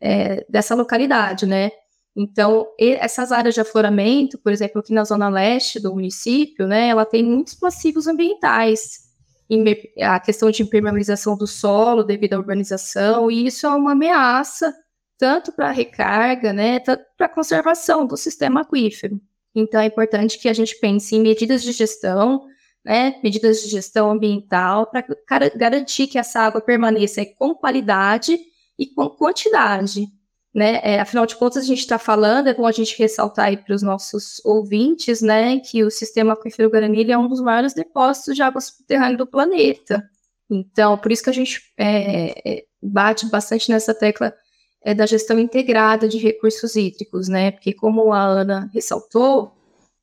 é, 0.00 0.42
dessa 0.48 0.74
localidade, 0.74 1.44
né. 1.44 1.70
Então, 2.16 2.66
essas 2.78 3.30
áreas 3.30 3.54
de 3.54 3.60
afloramento, 3.60 4.38
por 4.38 4.50
exemplo, 4.50 4.80
aqui 4.80 4.94
na 4.94 5.04
zona 5.04 5.28
leste 5.28 5.78
do 5.78 5.92
município, 5.94 6.66
né, 6.66 6.88
ela 6.88 7.04
tem 7.04 7.22
muitos 7.22 7.54
passivos 7.54 8.06
ambientais, 8.06 9.10
a 10.00 10.18
questão 10.18 10.50
de 10.50 10.62
impermeabilização 10.62 11.36
do 11.36 11.46
solo 11.46 12.02
devido 12.02 12.32
à 12.32 12.38
urbanização, 12.38 13.30
e 13.30 13.46
isso 13.46 13.66
é 13.66 13.68
uma 13.68 13.92
ameaça 13.92 14.74
tanto 15.18 15.52
para 15.52 15.68
a 15.68 15.72
recarga, 15.72 16.50
né, 16.54 16.80
para 16.80 17.26
a 17.26 17.28
conservação 17.28 18.06
do 18.06 18.16
sistema 18.16 18.62
aquífero. 18.62 19.20
Então, 19.58 19.80
é 19.80 19.86
importante 19.86 20.38
que 20.38 20.50
a 20.50 20.52
gente 20.52 20.78
pense 20.78 21.16
em 21.16 21.22
medidas 21.22 21.62
de 21.62 21.72
gestão, 21.72 22.44
né, 22.84 23.18
medidas 23.24 23.62
de 23.62 23.70
gestão 23.70 24.10
ambiental, 24.10 24.86
para 24.90 25.48
garantir 25.56 26.06
que 26.06 26.18
essa 26.18 26.40
água 26.40 26.60
permaneça 26.60 27.24
com 27.38 27.54
qualidade 27.54 28.38
e 28.78 28.86
com 28.86 29.08
quantidade. 29.08 30.06
Né? 30.54 30.80
É, 30.82 31.00
afinal 31.00 31.24
de 31.24 31.36
contas, 31.36 31.64
a 31.64 31.66
gente 31.66 31.80
está 31.80 31.98
falando, 31.98 32.48
é 32.48 32.54
bom 32.54 32.66
a 32.66 32.72
gente 32.72 32.98
ressaltar 32.98 33.46
aí 33.46 33.56
para 33.56 33.74
os 33.74 33.82
nossos 33.82 34.44
ouvintes, 34.44 35.22
né, 35.22 35.58
que 35.60 35.82
o 35.82 35.90
sistema 35.90 36.34
aquífero 36.34 36.70
Guarani 36.70 37.10
é 37.10 37.16
um 37.16 37.28
dos 37.28 37.40
maiores 37.40 37.72
depósitos 37.72 38.36
de 38.36 38.42
água 38.42 38.60
subterrânea 38.60 39.16
do 39.16 39.26
planeta. 39.26 40.02
Então, 40.50 40.98
por 40.98 41.10
isso 41.10 41.22
que 41.22 41.30
a 41.30 41.32
gente 41.32 41.62
é, 41.78 42.58
é 42.58 42.64
bate 42.82 43.26
bastante 43.26 43.70
nessa 43.70 43.94
tecla 43.94 44.34
é 44.82 44.94
da 44.94 45.06
gestão 45.06 45.38
integrada 45.38 46.08
de 46.08 46.18
recursos 46.18 46.76
hídricos, 46.76 47.28
né? 47.28 47.50
Porque 47.50 47.72
como 47.72 48.12
a 48.12 48.22
Ana 48.22 48.70
ressaltou, 48.72 49.52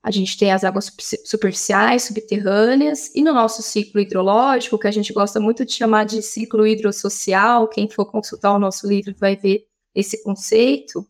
a 0.03 0.11
gente 0.11 0.37
tem 0.37 0.51
as 0.51 0.65
águas 0.65 0.91
superficiais, 1.23 2.03
subterrâneas, 2.03 3.09
e 3.15 3.21
no 3.23 3.33
nosso 3.33 3.63
ciclo 3.63 4.01
hidrológico, 4.01 4.77
que 4.77 4.87
a 4.87 4.91
gente 4.91 5.13
gosta 5.13 5.39
muito 5.39 5.63
de 5.63 5.71
chamar 5.71 6.03
de 6.05 6.21
ciclo 6.21 6.67
hidrossocial, 6.67 7.69
quem 7.69 7.89
for 7.89 8.05
consultar 8.05 8.53
o 8.53 8.59
nosso 8.59 8.85
livro 8.85 9.15
vai 9.17 9.37
ver 9.37 9.65
esse 9.95 10.21
conceito, 10.21 11.07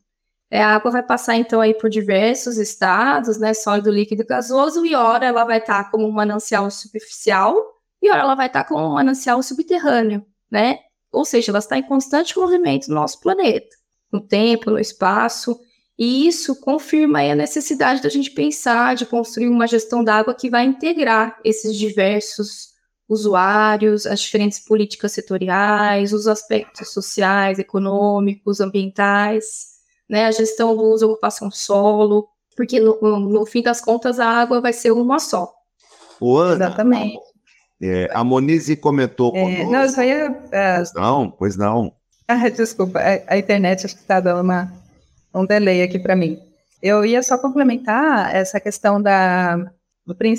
é, 0.52 0.62
a 0.62 0.76
água 0.76 0.92
vai 0.92 1.02
passar 1.02 1.36
então 1.36 1.60
aí 1.60 1.74
por 1.74 1.90
diversos 1.90 2.60
estados, 2.60 3.40
né, 3.40 3.56
sólido, 3.56 3.90
líquido, 3.90 4.24
gasoso, 4.24 4.86
e 4.86 4.94
ora 4.94 5.26
ela 5.26 5.44
vai 5.46 5.58
estar 5.58 5.90
como 5.90 6.08
um 6.08 6.12
manancial 6.12 6.70
superficial, 6.70 7.56
e 8.00 8.12
ora 8.12 8.20
ela 8.20 8.36
vai 8.36 8.46
estar 8.46 8.64
como 8.66 8.86
um 8.86 8.94
manancial 8.94 9.42
subterrâneo, 9.42 10.24
né? 10.52 10.78
Ou 11.14 11.24
seja, 11.24 11.52
ela 11.52 11.60
está 11.60 11.78
em 11.78 11.84
constante 11.84 12.38
movimento 12.38 12.88
no 12.90 12.96
nosso 12.96 13.20
planeta. 13.20 13.76
no 14.12 14.22
tempo, 14.22 14.70
no 14.70 14.78
espaço, 14.78 15.60
e 15.98 16.28
isso 16.28 16.60
confirma 16.60 17.22
a 17.22 17.36
necessidade 17.36 18.02
da 18.02 18.10
gente 18.10 18.30
pensar, 18.30 18.96
de 18.96 19.06
construir 19.06 19.48
uma 19.48 19.68
gestão 19.68 20.04
da 20.04 20.16
água 20.16 20.36
que 20.36 20.50
vai 20.50 20.66
integrar 20.66 21.40
esses 21.44 21.76
diversos 21.76 22.74
usuários, 23.08 24.06
as 24.06 24.22
diferentes 24.22 24.60
políticas 24.60 25.12
setoriais, 25.12 26.14
os 26.14 26.28
aspectos 26.28 26.92
sociais, 26.92 27.60
econômicos, 27.60 28.60
ambientais, 28.60 29.74
né, 30.10 30.26
a 30.26 30.32
gestão 30.32 30.76
do 30.76 30.84
uso 30.84 31.06
e 31.06 31.08
ocupação 31.08 31.50
do 31.50 31.56
solo, 31.56 32.28
porque 32.56 32.80
no, 32.80 33.00
no, 33.20 33.46
fim 33.46 33.62
das 33.62 33.82
contas 33.82 34.20
a 34.20 34.28
água 34.28 34.62
vai 34.62 34.74
ser 34.74 34.92
uma 34.92 35.20
só. 35.20 35.52
Ana, 36.22 36.66
Exatamente. 36.66 37.33
É, 37.84 38.10
a 38.14 38.24
Monize 38.24 38.78
comentou 38.78 39.36
é, 39.36 39.66
Não, 39.66 39.84
isso 39.84 40.00
aí 40.00 40.10
é, 40.10 40.42
é... 40.52 40.84
Não, 40.96 41.30
pois 41.30 41.58
não. 41.58 41.94
Ah, 42.26 42.48
desculpa, 42.50 43.00
a, 43.00 43.34
a 43.34 43.38
internet 43.38 43.86
acho 43.86 43.96
que 43.96 44.02
está 44.02 44.22
dando 44.22 44.42
uma, 44.42 44.72
um 45.36 45.46
delay 45.46 45.82
aqui 45.84 46.00
para 46.00 46.16
mim. 46.16 46.40
Eu 46.82 47.06
ia 47.06 47.22
só 47.22 47.38
complementar 47.38 48.34
essa 48.34 48.60
questão 48.60 49.02
da 49.02 49.58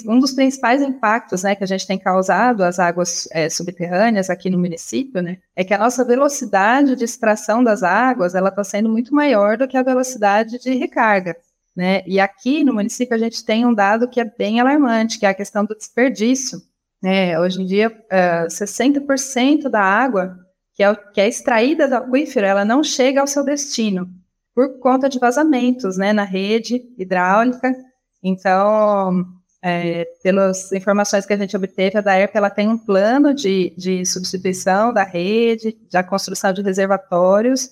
um 0.06 0.18
dos 0.18 0.32
principais 0.32 0.82
impactos 0.82 1.42
né, 1.42 1.54
que 1.54 1.64
a 1.64 1.66
gente 1.66 1.86
tem 1.86 1.98
causado 1.98 2.62
às 2.62 2.78
águas 2.78 3.26
é, 3.32 3.48
subterrâneas 3.48 4.28
aqui 4.28 4.50
no 4.50 4.58
município, 4.58 5.22
né, 5.22 5.38
é 5.56 5.64
que 5.64 5.72
a 5.72 5.78
nossa 5.78 6.04
velocidade 6.04 6.94
de 6.94 7.04
extração 7.04 7.64
das 7.64 7.82
águas 7.82 8.34
ela 8.34 8.50
está 8.50 8.62
sendo 8.62 8.90
muito 8.90 9.14
maior 9.14 9.56
do 9.56 9.66
que 9.66 9.76
a 9.76 9.82
velocidade 9.82 10.58
de 10.58 10.74
recarga. 10.74 11.34
Né? 11.74 12.02
E 12.06 12.20
aqui 12.20 12.62
no 12.62 12.74
município 12.74 13.14
a 13.14 13.18
gente 13.18 13.44
tem 13.44 13.64
um 13.64 13.74
dado 13.74 14.08
que 14.08 14.20
é 14.20 14.24
bem 14.24 14.60
alarmante, 14.60 15.18
que 15.18 15.26
é 15.26 15.30
a 15.30 15.34
questão 15.34 15.64
do 15.64 15.74
desperdício. 15.74 16.60
Né? 17.04 17.38
Hoje 17.38 17.60
em 17.60 17.66
dia, 17.66 17.90
uh, 17.90 18.14
é, 18.14 18.46
60% 18.46 19.68
da 19.68 19.82
água 19.82 20.38
que 20.72 20.82
é, 20.82 20.94
que 20.94 21.20
é 21.20 21.28
extraída 21.28 21.86
do 21.86 21.96
aquífero, 21.96 22.46
ela 22.46 22.64
não 22.64 22.82
chega 22.82 23.20
ao 23.20 23.26
seu 23.26 23.44
destino, 23.44 24.08
por 24.54 24.78
conta 24.78 25.06
de 25.06 25.18
vazamentos 25.18 25.98
né, 25.98 26.14
na 26.14 26.24
rede 26.24 26.82
hidráulica. 26.96 27.76
Então, 28.22 29.22
é, 29.62 30.06
pelas 30.22 30.72
informações 30.72 31.26
que 31.26 31.34
a 31.34 31.36
gente 31.36 31.54
obteve, 31.54 31.98
a 31.98 32.00
DAERP 32.00 32.34
ela 32.36 32.48
tem 32.48 32.68
um 32.68 32.78
plano 32.78 33.34
de, 33.34 33.74
de 33.76 34.06
substituição 34.06 34.90
da 34.90 35.04
rede, 35.04 35.76
da 35.92 36.02
construção 36.02 36.54
de 36.54 36.62
reservatórios, 36.62 37.68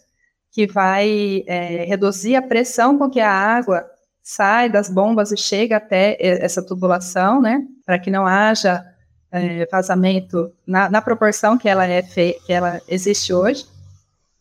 que 0.52 0.66
vai 0.66 1.42
é, 1.46 1.84
reduzir 1.84 2.36
a 2.36 2.42
pressão 2.42 2.98
com 2.98 3.08
que 3.08 3.20
a 3.20 3.32
água 3.32 3.82
sai 4.22 4.68
das 4.68 4.90
bombas 4.90 5.32
e 5.32 5.38
chega 5.38 5.78
até 5.78 6.18
essa 6.20 6.62
tubulação, 6.62 7.40
né, 7.40 7.62
para 7.86 7.98
que 7.98 8.10
não 8.10 8.26
haja 8.26 8.91
é, 9.32 9.66
vazamento 9.66 10.52
na, 10.66 10.90
na, 10.90 11.00
proporção 11.00 11.56
que 11.56 11.68
ela, 11.68 11.86
é 11.86 12.02
que 12.02 12.36
ela 12.46 12.80
existe 12.86 13.32
hoje, 13.32 13.66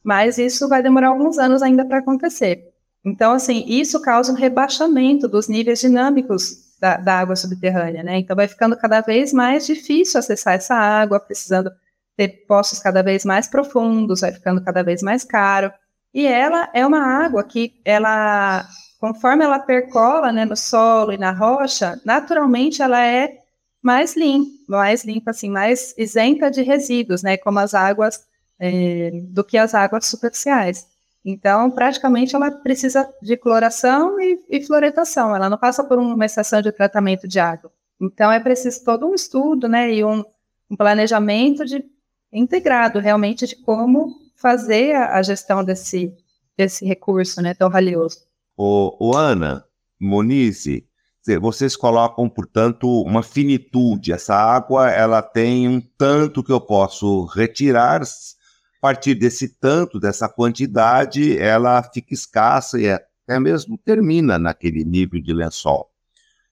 mas 0.04 0.38
isso 0.38 0.68
vai 0.68 0.84
demorar 0.84 1.08
alguns 1.08 1.40
anos 1.40 1.62
ainda 1.62 1.86
para 1.86 2.00
acontecer. 2.00 2.70
Então, 3.04 3.32
assim, 3.32 3.64
isso 3.68 4.02
causa 4.02 4.32
um 4.32 4.36
rebaixamento 4.36 5.28
dos 5.28 5.48
níveis 5.48 5.80
dinâmicos 5.80 6.78
da, 6.80 6.98
da, 6.98 7.20
água 7.20 7.36
subterrânea, 7.36 8.04
né? 8.04 8.18
Então 8.18 8.36
vai 8.36 8.48
ficando 8.48 8.76
cada 8.76 9.02
vez 9.02 9.32
mais 9.32 9.66
difícil 9.66 10.20
acessar 10.20 10.56
essa 10.56 10.76
água, 10.76 11.20
precisando 11.20 11.72
ter 12.18 12.46
poços 12.48 12.80
cada 12.80 13.02
vez 13.02 13.24
mais 13.24 13.48
profundos, 13.48 14.22
vai 14.22 14.32
ficando 14.32 14.64
cada 14.64 14.84
vez 14.84 15.02
mais 15.02 15.24
caro. 15.24 15.72
E 16.14 16.28
ela 16.28 16.70
é 16.74 16.86
uma 16.86 17.02
água 17.02 17.44
que 17.44 17.80
ela, 17.86 18.68
conforme 19.00 19.44
ela 19.46 19.60
percola, 19.60 20.32
né, 20.32 20.44
no 20.44 20.58
solo 20.58 21.14
e 21.14 21.18
na 21.18 21.32
rocha, 21.32 22.00
naturalmente 22.04 22.82
ela 22.82 23.00
é 23.06 23.41
mais 23.82 24.16
limpa, 24.16 24.52
mais 24.68 25.04
limpa 25.04 25.32
assim, 25.32 25.50
mais 25.50 25.94
isenta 25.98 26.52
de 26.52 26.62
resíduos, 26.62 27.24
né, 27.24 27.38
como 27.38 27.60
as 27.60 27.74
águas 27.74 28.24
é, 28.60 29.12
do 29.24 29.44
que 29.44 29.58
as 29.58 29.74
águas 29.74 30.06
superficiais. 30.06 30.88
Então, 31.24 31.70
praticamente, 31.70 32.36
ela 32.36 32.50
precisa 32.50 33.08
de 33.22 33.38
cloração 33.38 34.20
e, 34.20 34.40
e 34.50 34.64
floretação, 34.64 35.36
ela 35.36 35.50
não 35.50 35.58
passa 35.58 35.84
por 35.84 35.98
uma 35.98 36.26
estação 36.26 36.62
de 36.62 36.72
tratamento 36.72 37.28
de 37.28 37.40
água. 37.40 37.72
Então, 38.00 38.32
é 38.32 38.40
preciso 38.40 38.84
todo 38.84 39.08
um 39.08 39.14
estudo, 39.14 39.68
né, 39.68 39.94
e 39.94 40.04
um, 40.04 40.24
um 40.70 40.76
planejamento 40.76 41.66
de, 41.66 41.84
integrado, 42.32 43.00
realmente, 43.00 43.46
de 43.46 43.56
como 43.56 44.16
fazer 44.36 44.96
a, 44.96 45.18
a, 45.18 45.22
gestão 45.22 45.64
desse, 45.64 46.12
desse 46.58 46.86
recurso, 46.86 47.42
né, 47.42 47.54
tão 47.54 47.70
valioso. 47.70 48.18
O, 48.58 49.10
o 49.10 49.16
Ana, 49.16 49.64
Monize, 50.00 50.88
vocês 51.40 51.76
colocam, 51.76 52.28
portanto, 52.28 52.88
uma 53.04 53.22
finitude. 53.22 54.12
Essa 54.12 54.36
água, 54.36 54.90
ela 54.90 55.22
tem 55.22 55.68
um 55.68 55.80
tanto 55.80 56.44
que 56.44 56.52
eu 56.52 56.60
posso 56.60 57.26
retirar 57.26 58.02
a 58.02 58.06
partir 58.82 59.14
desse 59.14 59.48
tanto, 59.48 60.00
dessa 60.00 60.28
quantidade, 60.28 61.38
ela 61.38 61.84
fica 61.84 62.16
escassa 62.16 62.80
e 62.80 62.90
até 62.90 63.40
mesmo 63.40 63.78
termina 63.78 64.40
naquele 64.40 64.84
nível 64.84 65.22
de 65.22 65.32
lençol. 65.32 65.92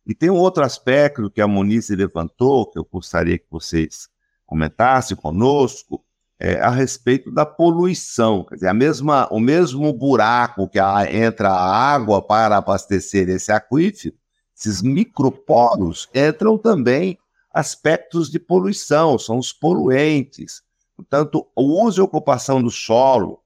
E 0.05 0.13
tem 0.13 0.29
um 0.29 0.35
outro 0.35 0.63
aspecto 0.63 1.29
que 1.31 1.41
a 1.41 1.47
Monize 1.47 1.95
levantou, 1.95 2.69
que 2.69 2.77
eu 2.77 2.87
gostaria 2.91 3.37
que 3.37 3.47
vocês 3.49 4.07
comentassem 4.45 5.17
conosco, 5.17 6.03
é, 6.39 6.59
a 6.61 6.69
respeito 6.69 7.31
da 7.31 7.45
poluição. 7.45 8.45
Quer 8.45 8.55
dizer, 8.55 8.67
a 8.67 8.73
mesma, 8.73 9.27
o 9.29 9.39
mesmo 9.39 9.91
buraco 9.91 10.69
que 10.69 10.79
a, 10.79 11.11
entra 11.11 11.49
a 11.49 11.93
água 11.93 12.21
para 12.21 12.57
abastecer 12.57 13.27
esse 13.27 13.51
aquífero, 13.51 14.15
esses 14.59 14.81
microporos 14.81 16.09
entram 16.13 16.57
também 16.57 17.17
aspectos 17.53 18.29
de 18.29 18.37
poluição, 18.37 19.17
são 19.17 19.37
os 19.37 19.53
poluentes. 19.53 20.61
Portanto, 20.97 21.47
o 21.55 21.85
uso 21.85 22.01
e 22.01 22.03
ocupação 22.03 22.61
do 22.61 22.69
solo, 22.69 23.39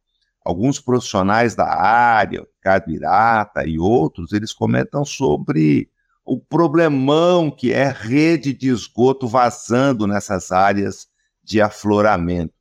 alguns 0.44 0.80
profissionais 0.80 1.54
da 1.54 1.72
área, 1.72 2.46
Ricardo 2.58 2.92
Irata 2.92 3.64
e 3.66 3.78
outros, 3.78 4.34
eles 4.34 4.52
comentam 4.52 5.06
sobre 5.06 5.88
o 6.26 6.40
problemão 6.40 7.52
que 7.52 7.72
é 7.72 7.90
rede 7.90 8.52
de 8.52 8.70
esgoto 8.70 9.28
vazando 9.28 10.08
nessas 10.08 10.52
áreas 10.52 11.08
de 11.44 11.62
afloramento. 11.62 12.54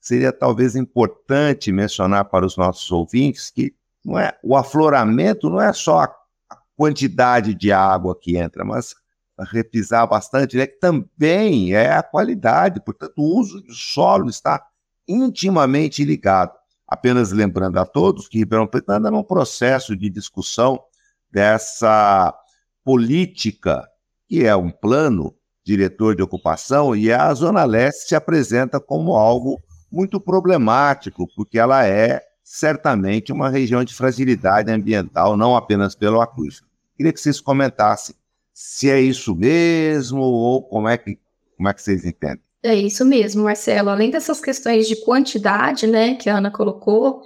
Seria 0.00 0.32
talvez 0.32 0.76
importante 0.76 1.72
mencionar 1.72 2.26
para 2.26 2.46
os 2.46 2.56
nossos 2.56 2.90
ouvintes 2.92 3.50
que 3.50 3.74
não 4.04 4.18
é, 4.18 4.38
o 4.42 4.56
afloramento 4.56 5.50
não 5.50 5.60
é 5.60 5.72
só 5.72 6.00
a 6.00 6.19
quantidade 6.80 7.52
de 7.52 7.70
água 7.70 8.18
que 8.18 8.38
entra, 8.38 8.64
mas 8.64 8.94
repisar 9.52 10.06
bastante, 10.06 10.56
né, 10.56 10.66
que 10.66 10.80
também 10.80 11.74
é 11.74 11.92
a 11.92 12.02
qualidade, 12.02 12.80
portanto, 12.80 13.18
o 13.18 13.38
uso 13.38 13.60
do 13.60 13.74
solo 13.74 14.30
está 14.30 14.66
intimamente 15.06 16.02
ligado. 16.06 16.52
Apenas 16.88 17.32
lembrando 17.32 17.78
a 17.78 17.84
todos 17.84 18.28
que 18.28 18.38
Ribeirão 18.38 18.66
Preto 18.66 18.88
anda 18.88 19.10
num 19.10 19.22
processo 19.22 19.94
de 19.94 20.08
discussão 20.08 20.80
dessa 21.30 22.34
política, 22.82 23.86
que 24.26 24.46
é 24.46 24.56
um 24.56 24.70
plano 24.70 25.34
diretor 25.62 26.16
de 26.16 26.22
ocupação, 26.22 26.96
e 26.96 27.12
a 27.12 27.34
Zona 27.34 27.64
Leste 27.64 28.08
se 28.08 28.14
apresenta 28.14 28.80
como 28.80 29.16
algo 29.16 29.60
muito 29.92 30.18
problemático, 30.18 31.28
porque 31.36 31.58
ela 31.58 31.86
é 31.86 32.22
certamente 32.42 33.32
uma 33.32 33.50
região 33.50 33.84
de 33.84 33.92
fragilidade 33.92 34.72
ambiental, 34.72 35.36
não 35.36 35.54
apenas 35.54 35.94
pelo 35.94 36.22
aquífero. 36.22 36.69
Queria 37.00 37.14
que 37.14 37.20
vocês 37.20 37.40
comentassem 37.40 38.14
se 38.52 38.90
é 38.90 39.00
isso 39.00 39.34
mesmo 39.34 40.20
ou 40.20 40.62
como 40.62 40.86
é 40.86 40.98
que, 40.98 41.18
como 41.56 41.66
é 41.66 41.72
que 41.72 41.80
vocês 41.80 42.04
entendem? 42.04 42.42
É 42.62 42.74
isso 42.74 43.06
mesmo, 43.06 43.44
Marcelo. 43.44 43.88
Além 43.88 44.10
dessas 44.10 44.38
questões 44.38 44.86
de 44.86 44.96
quantidade, 44.96 45.86
né, 45.86 46.16
que 46.16 46.28
a 46.28 46.36
Ana 46.36 46.50
colocou, 46.50 47.22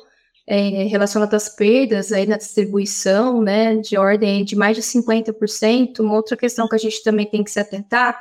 é, 0.47 0.89
às 0.97 1.49
perdas 1.49 2.13
aí 2.13 2.25
na 2.25 2.37
distribuição, 2.37 3.43
né, 3.43 3.75
de 3.75 3.99
ordem 3.99 4.45
de 4.45 4.55
mais 4.55 4.77
de 4.77 4.83
50%, 4.85 5.99
uma 5.99 6.15
outra 6.15 6.37
questão 6.37 6.69
que 6.69 6.77
a 6.77 6.79
gente 6.79 7.03
também 7.03 7.27
tem 7.29 7.43
que 7.43 7.51
se 7.51 7.59
atentar 7.59 8.17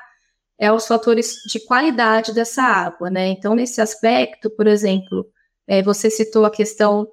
é 0.57 0.73
os 0.73 0.87
fatores 0.87 1.35
de 1.47 1.59
qualidade 1.59 2.33
dessa 2.33 2.63
água, 2.63 3.11
né? 3.11 3.27
Então, 3.27 3.53
nesse 3.53 3.79
aspecto, 3.79 4.49
por 4.49 4.65
exemplo, 4.65 5.27
é, 5.67 5.83
você 5.83 6.09
citou 6.09 6.45
a 6.45 6.49
questão 6.49 7.07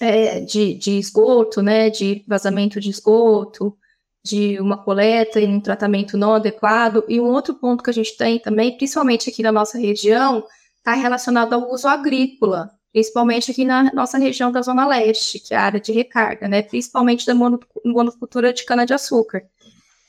é, 0.00 0.40
de, 0.40 0.74
de 0.74 0.98
esgoto, 0.98 1.60
né, 1.60 1.90
de 1.90 2.24
vazamento 2.26 2.80
de 2.80 2.88
esgoto, 2.88 3.76
de 4.24 4.58
uma 4.60 4.82
coleta 4.82 5.40
e 5.40 5.46
um 5.46 5.60
tratamento 5.60 6.16
não 6.16 6.34
adequado. 6.34 7.04
E 7.08 7.20
um 7.20 7.26
outro 7.26 7.54
ponto 7.54 7.84
que 7.84 7.90
a 7.90 7.92
gente 7.92 8.16
tem 8.16 8.38
também, 8.38 8.76
principalmente 8.76 9.28
aqui 9.30 9.42
na 9.42 9.52
nossa 9.52 9.78
região, 9.78 10.44
está 10.78 10.94
relacionado 10.94 11.52
ao 11.52 11.70
uso 11.70 11.86
agrícola, 11.86 12.70
principalmente 12.92 13.50
aqui 13.50 13.64
na 13.64 13.92
nossa 13.92 14.18
região 14.18 14.50
da 14.50 14.62
Zona 14.62 14.86
Leste, 14.86 15.38
que 15.38 15.54
é 15.54 15.56
a 15.56 15.62
área 15.62 15.80
de 15.80 15.92
recarga, 15.92 16.48
né? 16.48 16.62
principalmente 16.62 17.26
da 17.26 17.34
monocultura 17.34 18.52
de 18.52 18.64
cana-de-açúcar, 18.64 19.42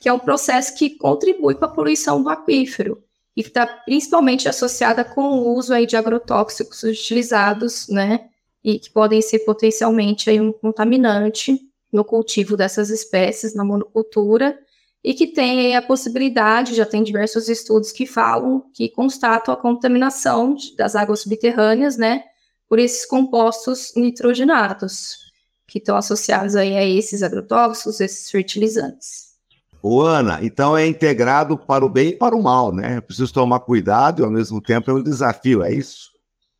que 0.00 0.08
é 0.08 0.12
um 0.12 0.18
processo 0.18 0.74
que 0.74 0.96
contribui 0.96 1.54
para 1.54 1.68
a 1.68 1.72
poluição 1.72 2.22
do 2.22 2.28
aquífero 2.28 3.02
e 3.36 3.40
está 3.40 3.66
principalmente 3.66 4.48
associada 4.48 5.04
com 5.04 5.22
o 5.22 5.54
uso 5.54 5.72
aí 5.72 5.86
de 5.86 5.96
agrotóxicos 5.96 6.82
utilizados, 6.82 7.88
né? 7.88 8.28
E 8.64 8.78
que 8.78 8.90
podem 8.90 9.20
ser 9.20 9.40
potencialmente 9.40 10.30
aí 10.30 10.40
um 10.40 10.52
contaminante 10.52 11.58
no 11.92 12.04
cultivo 12.04 12.56
dessas 12.56 12.90
espécies 12.90 13.54
na 13.54 13.64
monocultura 13.64 14.58
e 15.04 15.14
que 15.14 15.26
tem 15.26 15.76
a 15.76 15.82
possibilidade, 15.82 16.74
já 16.74 16.86
tem 16.86 17.02
diversos 17.02 17.48
estudos 17.48 17.90
que 17.90 18.06
falam, 18.06 18.64
que 18.72 18.88
constatam 18.88 19.52
a 19.52 19.56
contaminação 19.56 20.56
das 20.76 20.94
águas 20.94 21.20
subterrâneas, 21.20 21.96
né, 21.96 22.22
por 22.68 22.78
esses 22.78 23.04
compostos 23.04 23.92
nitrogenados, 23.96 25.16
que 25.66 25.78
estão 25.78 25.96
associados 25.96 26.54
aí 26.54 26.76
a 26.76 26.84
esses 26.84 27.22
agrotóxicos, 27.22 28.00
esses 28.00 28.30
fertilizantes. 28.30 29.32
O 29.82 30.00
Ana, 30.00 30.38
então 30.40 30.76
é 30.78 30.86
integrado 30.86 31.58
para 31.58 31.84
o 31.84 31.88
bem 31.88 32.10
e 32.10 32.16
para 32.16 32.36
o 32.36 32.42
mal, 32.42 32.72
né? 32.72 33.00
Preciso 33.00 33.34
tomar 33.34 33.58
cuidado 33.60 34.22
e 34.22 34.24
ao 34.24 34.30
mesmo 34.30 34.60
tempo 34.60 34.88
é 34.90 34.94
um 34.94 35.02
desafio, 35.02 35.64
é 35.64 35.74
isso? 35.74 36.12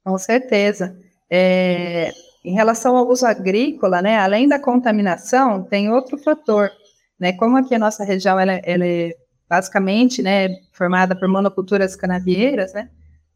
Com 0.04 0.18
certeza. 0.18 0.98
É, 1.34 2.12
em 2.44 2.52
relação 2.52 2.94
ao 2.94 3.08
uso 3.08 3.24
agrícola, 3.24 4.02
né, 4.02 4.18
além 4.18 4.46
da 4.46 4.58
contaminação, 4.58 5.62
tem 5.62 5.90
outro 5.90 6.18
fator, 6.18 6.70
né? 7.18 7.32
Como 7.32 7.56
aqui 7.56 7.74
a 7.74 7.78
nossa 7.78 8.04
região 8.04 8.38
ela, 8.38 8.52
ela 8.52 8.84
é 8.84 9.16
basicamente, 9.48 10.22
né, 10.22 10.48
formada 10.72 11.16
por 11.16 11.28
monoculturas 11.28 11.96
canavieiras, 11.96 12.74
né? 12.74 12.90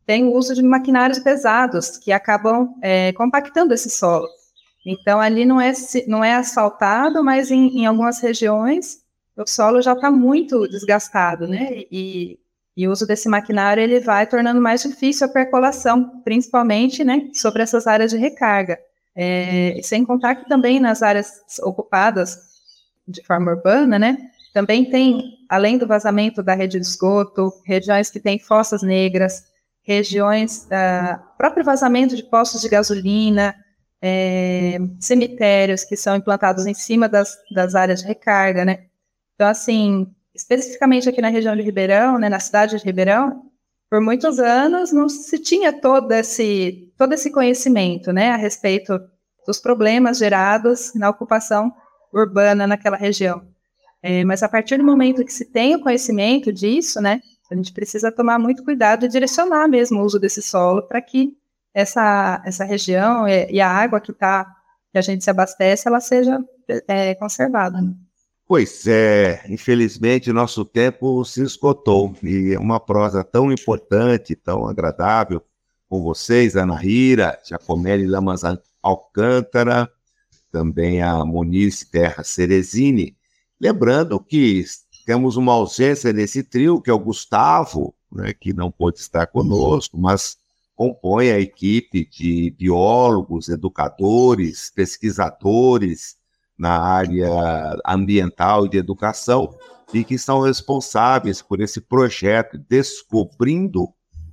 Tem 0.04 0.24
o 0.24 0.34
uso 0.34 0.54
de 0.54 0.62
maquinários 0.62 1.20
pesados 1.20 1.96
que 1.96 2.12
acabam 2.12 2.74
é, 2.82 3.12
compactando 3.14 3.72
esse 3.72 3.88
solo. 3.88 4.28
Então 4.84 5.18
ali 5.18 5.46
não 5.46 5.58
é 5.58 5.72
não 6.06 6.22
é 6.22 6.34
asfaltado, 6.34 7.24
mas 7.24 7.50
em, 7.50 7.80
em 7.80 7.86
algumas 7.86 8.20
regiões 8.20 8.98
o 9.36 9.46
solo 9.46 9.80
já 9.80 9.94
está 9.94 10.10
muito 10.10 10.68
desgastado, 10.68 11.48
né? 11.48 11.84
E, 11.90 12.38
e 12.76 12.86
o 12.86 12.92
uso 12.92 13.06
desse 13.06 13.28
maquinário 13.28 13.82
ele 13.82 14.00
vai 14.00 14.26
tornando 14.26 14.60
mais 14.60 14.82
difícil 14.82 15.26
a 15.26 15.30
percolação, 15.30 16.20
principalmente, 16.22 17.02
né, 17.02 17.30
sobre 17.32 17.62
essas 17.62 17.86
áreas 17.86 18.10
de 18.10 18.18
recarga. 18.18 18.78
É, 19.14 19.80
sem 19.82 20.04
contar 20.04 20.34
que 20.34 20.46
também 20.46 20.78
nas 20.78 21.02
áreas 21.02 21.42
ocupadas 21.62 22.38
de 23.08 23.22
forma 23.24 23.52
urbana, 23.52 23.98
né, 23.98 24.18
também 24.52 24.84
tem, 24.84 25.38
além 25.48 25.78
do 25.78 25.86
vazamento 25.86 26.42
da 26.42 26.54
rede 26.54 26.78
de 26.78 26.86
esgoto, 26.86 27.52
regiões 27.64 28.10
que 28.10 28.20
têm 28.20 28.38
fossas 28.38 28.82
negras, 28.82 29.44
regiões, 29.82 30.66
uh, 30.66 31.22
próprio 31.38 31.64
vazamento 31.64 32.16
de 32.16 32.24
postos 32.24 32.60
de 32.60 32.68
gasolina, 32.68 33.54
é, 34.02 34.78
cemitérios 35.00 35.84
que 35.84 35.96
são 35.96 36.16
implantados 36.16 36.66
em 36.66 36.74
cima 36.74 37.08
das, 37.08 37.38
das 37.50 37.74
áreas 37.74 38.00
de 38.00 38.06
recarga, 38.06 38.64
né? 38.64 38.86
Então, 39.34 39.48
assim, 39.48 40.06
especificamente 40.36 41.08
aqui 41.08 41.20
na 41.20 41.28
região 41.28 41.56
de 41.56 41.62
Ribeirão, 41.62 42.18
né, 42.18 42.28
na 42.28 42.38
cidade 42.38 42.78
de 42.78 42.84
Ribeirão, 42.84 43.42
por 43.90 44.00
muitos 44.00 44.38
anos 44.38 44.92
não 44.92 45.08
se 45.08 45.38
tinha 45.38 45.72
todo 45.72 46.12
esse, 46.12 46.92
todo 46.98 47.12
esse 47.12 47.30
conhecimento 47.30 48.12
né, 48.12 48.30
a 48.30 48.36
respeito 48.36 49.00
dos 49.46 49.58
problemas 49.58 50.18
gerados 50.18 50.92
na 50.94 51.08
ocupação 51.08 51.72
urbana 52.12 52.66
naquela 52.66 52.96
região. 52.96 53.42
É, 54.02 54.24
mas 54.24 54.42
a 54.42 54.48
partir 54.48 54.76
do 54.76 54.84
momento 54.84 55.24
que 55.24 55.32
se 55.32 55.44
tem 55.44 55.74
o 55.74 55.80
conhecimento 55.80 56.52
disso, 56.52 57.00
né, 57.00 57.20
a 57.50 57.54
gente 57.54 57.72
precisa 57.72 58.12
tomar 58.12 58.38
muito 58.38 58.64
cuidado 58.64 59.04
e 59.04 59.08
direcionar 59.08 59.68
mesmo 59.68 60.00
o 60.00 60.04
uso 60.04 60.18
desse 60.18 60.42
solo 60.42 60.82
para 60.82 61.00
que 61.00 61.36
essa, 61.72 62.42
essa 62.44 62.64
região 62.64 63.28
e, 63.28 63.52
e, 63.52 63.60
a 63.60 63.68
água 63.68 64.00
que, 64.00 64.12
tá, 64.12 64.46
que 64.90 64.98
a 64.98 65.02
gente 65.02 65.22
se 65.22 65.30
abastece, 65.30 65.86
ela 65.86 66.00
seja 66.00 66.42
é, 66.88 67.14
conservada. 67.14 67.80
Né? 67.80 67.94
Pois 68.48 68.86
é, 68.86 69.44
infelizmente 69.48 70.32
nosso 70.32 70.64
tempo 70.64 71.24
se 71.24 71.42
esgotou 71.42 72.14
e 72.22 72.52
é 72.54 72.58
uma 72.58 72.78
prosa 72.78 73.24
tão 73.24 73.50
importante, 73.50 74.36
tão 74.36 74.68
agradável 74.68 75.42
com 75.88 76.00
vocês, 76.00 76.54
Ana 76.54 76.76
Rira, 76.76 77.36
Giacomelli 77.44 78.06
Lamas 78.06 78.42
Alcântara, 78.80 79.90
também 80.52 81.02
a 81.02 81.24
Moniz 81.24 81.84
Terra 81.84 82.22
Cerezini. 82.22 83.16
Lembrando 83.60 84.20
que 84.20 84.64
temos 85.04 85.36
uma 85.36 85.52
ausência 85.52 86.12
nesse 86.12 86.44
trio, 86.44 86.80
que 86.80 86.88
é 86.88 86.92
o 86.92 87.00
Gustavo, 87.00 87.94
né, 88.12 88.32
que 88.32 88.52
não 88.52 88.70
pôde 88.70 89.00
estar 89.00 89.26
conosco, 89.26 89.98
mas 89.98 90.36
compõe 90.76 91.30
a 91.30 91.40
equipe 91.40 92.08
de 92.08 92.54
biólogos, 92.56 93.48
educadores, 93.48 94.70
pesquisadores, 94.72 96.16
na 96.58 96.78
área 96.78 97.28
ambiental 97.86 98.66
e 98.66 98.68
de 98.68 98.78
educação 98.78 99.56
e 99.92 100.02
que 100.02 100.18
são 100.18 100.40
responsáveis 100.40 101.42
por 101.42 101.60
esse 101.60 101.80
projeto 101.80 102.58
Descobrindo 102.68 103.88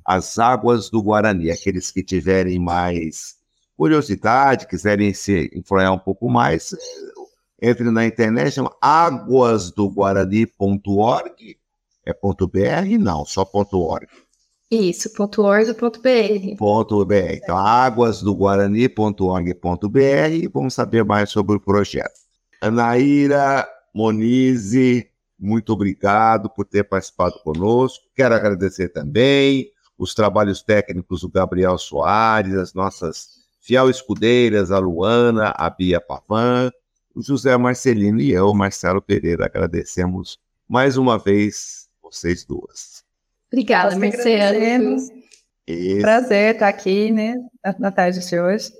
as 0.06 0.38
Águas 0.40 0.90
do 0.90 1.02
Guarani. 1.02 1.52
Aqueles 1.52 1.92
que 1.92 2.04
tiverem 2.04 2.60
mais 2.60 3.36
curiosidade, 3.78 4.68
quiserem 4.68 5.14
se 5.14 5.50
informar 5.54 5.92
um 5.92 6.00
pouco 6.00 6.30
mais, 6.30 6.76
entre 7.62 7.92
na 7.92 8.06
internet, 8.06 8.52
chama 8.52 8.74
águasdoguarani.org. 8.82 11.58
É 12.06 12.14
ponto 12.14 12.48
.br? 12.48 12.98
Não, 13.00 13.26
só 13.26 13.46
ponto 13.46 13.80
.org. 13.80 14.08
Isso, 14.72 15.10
.org.br. 15.20 16.56
.br. 17.06 17.34
Então, 17.34 17.58
águasdoguarani.org.br 17.58 20.50
vamos 20.52 20.74
saber 20.74 21.04
mais 21.04 21.30
sobre 21.30 21.58
o 21.58 21.60
projeto. 21.60 22.24
Anaíra 22.60 23.68
Monize, 23.94 25.08
muito 25.40 25.74
obrigado 25.74 26.50
por 26.50 26.66
ter 26.66 26.84
participado 26.84 27.40
conosco. 27.44 28.04
Quero 28.16 28.34
agradecer 28.34 28.90
também 28.90 29.72
os 29.98 30.16
trabalhos 30.16 30.64
técnicos 30.64 31.22
do 31.22 31.30
Gabriel 31.30 31.78
Soares, 31.78 32.56
as 32.56 32.74
nossas 32.74 33.44
fiel 33.62 33.90
escudeiras, 33.90 34.72
a 34.72 34.80
Luana, 34.80 35.54
a 35.56 35.70
Bia 35.70 36.02
Pavan, 36.02 36.72
o 37.14 37.22
José 37.22 37.56
Marcelino 37.58 38.20
e 38.20 38.32
eu, 38.32 38.52
Marcelo 38.54 39.02
Pereira. 39.02 39.46
Agradecemos 39.46 40.40
mais 40.68 40.98
uma 40.98 41.20
vez 41.20 41.88
vocês 42.02 42.44
duas. 42.44 43.03
Obrigada, 43.54 43.96
Marcelo. 43.96 44.98
Prazer 46.02 46.56
estar 46.56 46.68
aqui, 46.68 47.12
né, 47.12 47.36
na 47.78 47.92
tarde 47.92 48.28
de 48.28 48.40
hoje. 48.40 48.72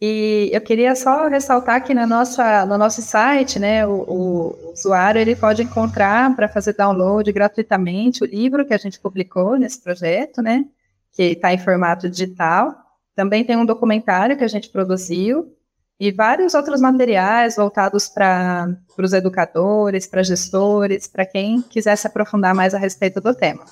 E 0.00 0.50
eu 0.52 0.60
queria 0.60 0.94
só 0.94 1.26
ressaltar 1.26 1.82
que 1.82 1.94
na 1.94 2.06
nossa, 2.06 2.66
no 2.66 2.76
nosso 2.76 3.00
site, 3.00 3.58
né, 3.58 3.86
o, 3.86 4.04
o 4.06 4.72
usuário 4.72 5.18
ele 5.18 5.34
pode 5.34 5.62
encontrar 5.62 6.36
para 6.36 6.46
fazer 6.46 6.74
download 6.74 7.32
gratuitamente 7.32 8.22
o 8.22 8.26
livro 8.26 8.66
que 8.66 8.74
a 8.74 8.78
gente 8.78 9.00
publicou 9.00 9.56
nesse 9.56 9.82
projeto, 9.82 10.42
né, 10.42 10.66
que 11.12 11.22
está 11.22 11.52
em 11.52 11.58
formato 11.58 12.08
digital. 12.08 12.76
Também 13.16 13.44
tem 13.44 13.56
um 13.56 13.66
documentário 13.66 14.36
que 14.36 14.44
a 14.44 14.48
gente 14.48 14.68
produziu 14.68 15.52
e 15.98 16.12
vários 16.12 16.54
outros 16.54 16.80
materiais 16.82 17.56
voltados 17.56 18.08
para 18.08 18.68
os 18.98 19.12
educadores, 19.14 20.06
para 20.06 20.22
gestores, 20.22 21.08
para 21.08 21.26
quem 21.26 21.62
quiser 21.62 21.96
se 21.96 22.06
aprofundar 22.06 22.54
mais 22.54 22.74
a 22.74 22.78
respeito 22.78 23.20
do 23.20 23.34
tema. 23.34 23.64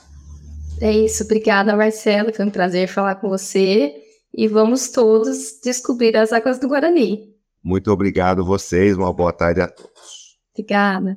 É 0.81 0.93
isso, 0.93 1.25
obrigada, 1.25 1.77
Marcelo. 1.77 2.33
Foi 2.35 2.45
um 2.45 2.51
prazer 2.51 2.89
falar 2.89 3.17
com 3.17 3.29
você. 3.29 3.95
E 4.33 4.47
vamos 4.47 4.91
todos 4.91 5.59
descobrir 5.63 6.17
as 6.17 6.33
águas 6.33 6.59
do 6.59 6.69
Guarani. 6.69 7.35
Muito 7.63 7.91
obrigado 7.91 8.45
vocês. 8.45 8.97
Uma 8.97 9.13
boa 9.13 9.33
tarde 9.33 9.61
a 9.63 9.69
todos. 9.69 10.39
Obrigada. 10.53 11.17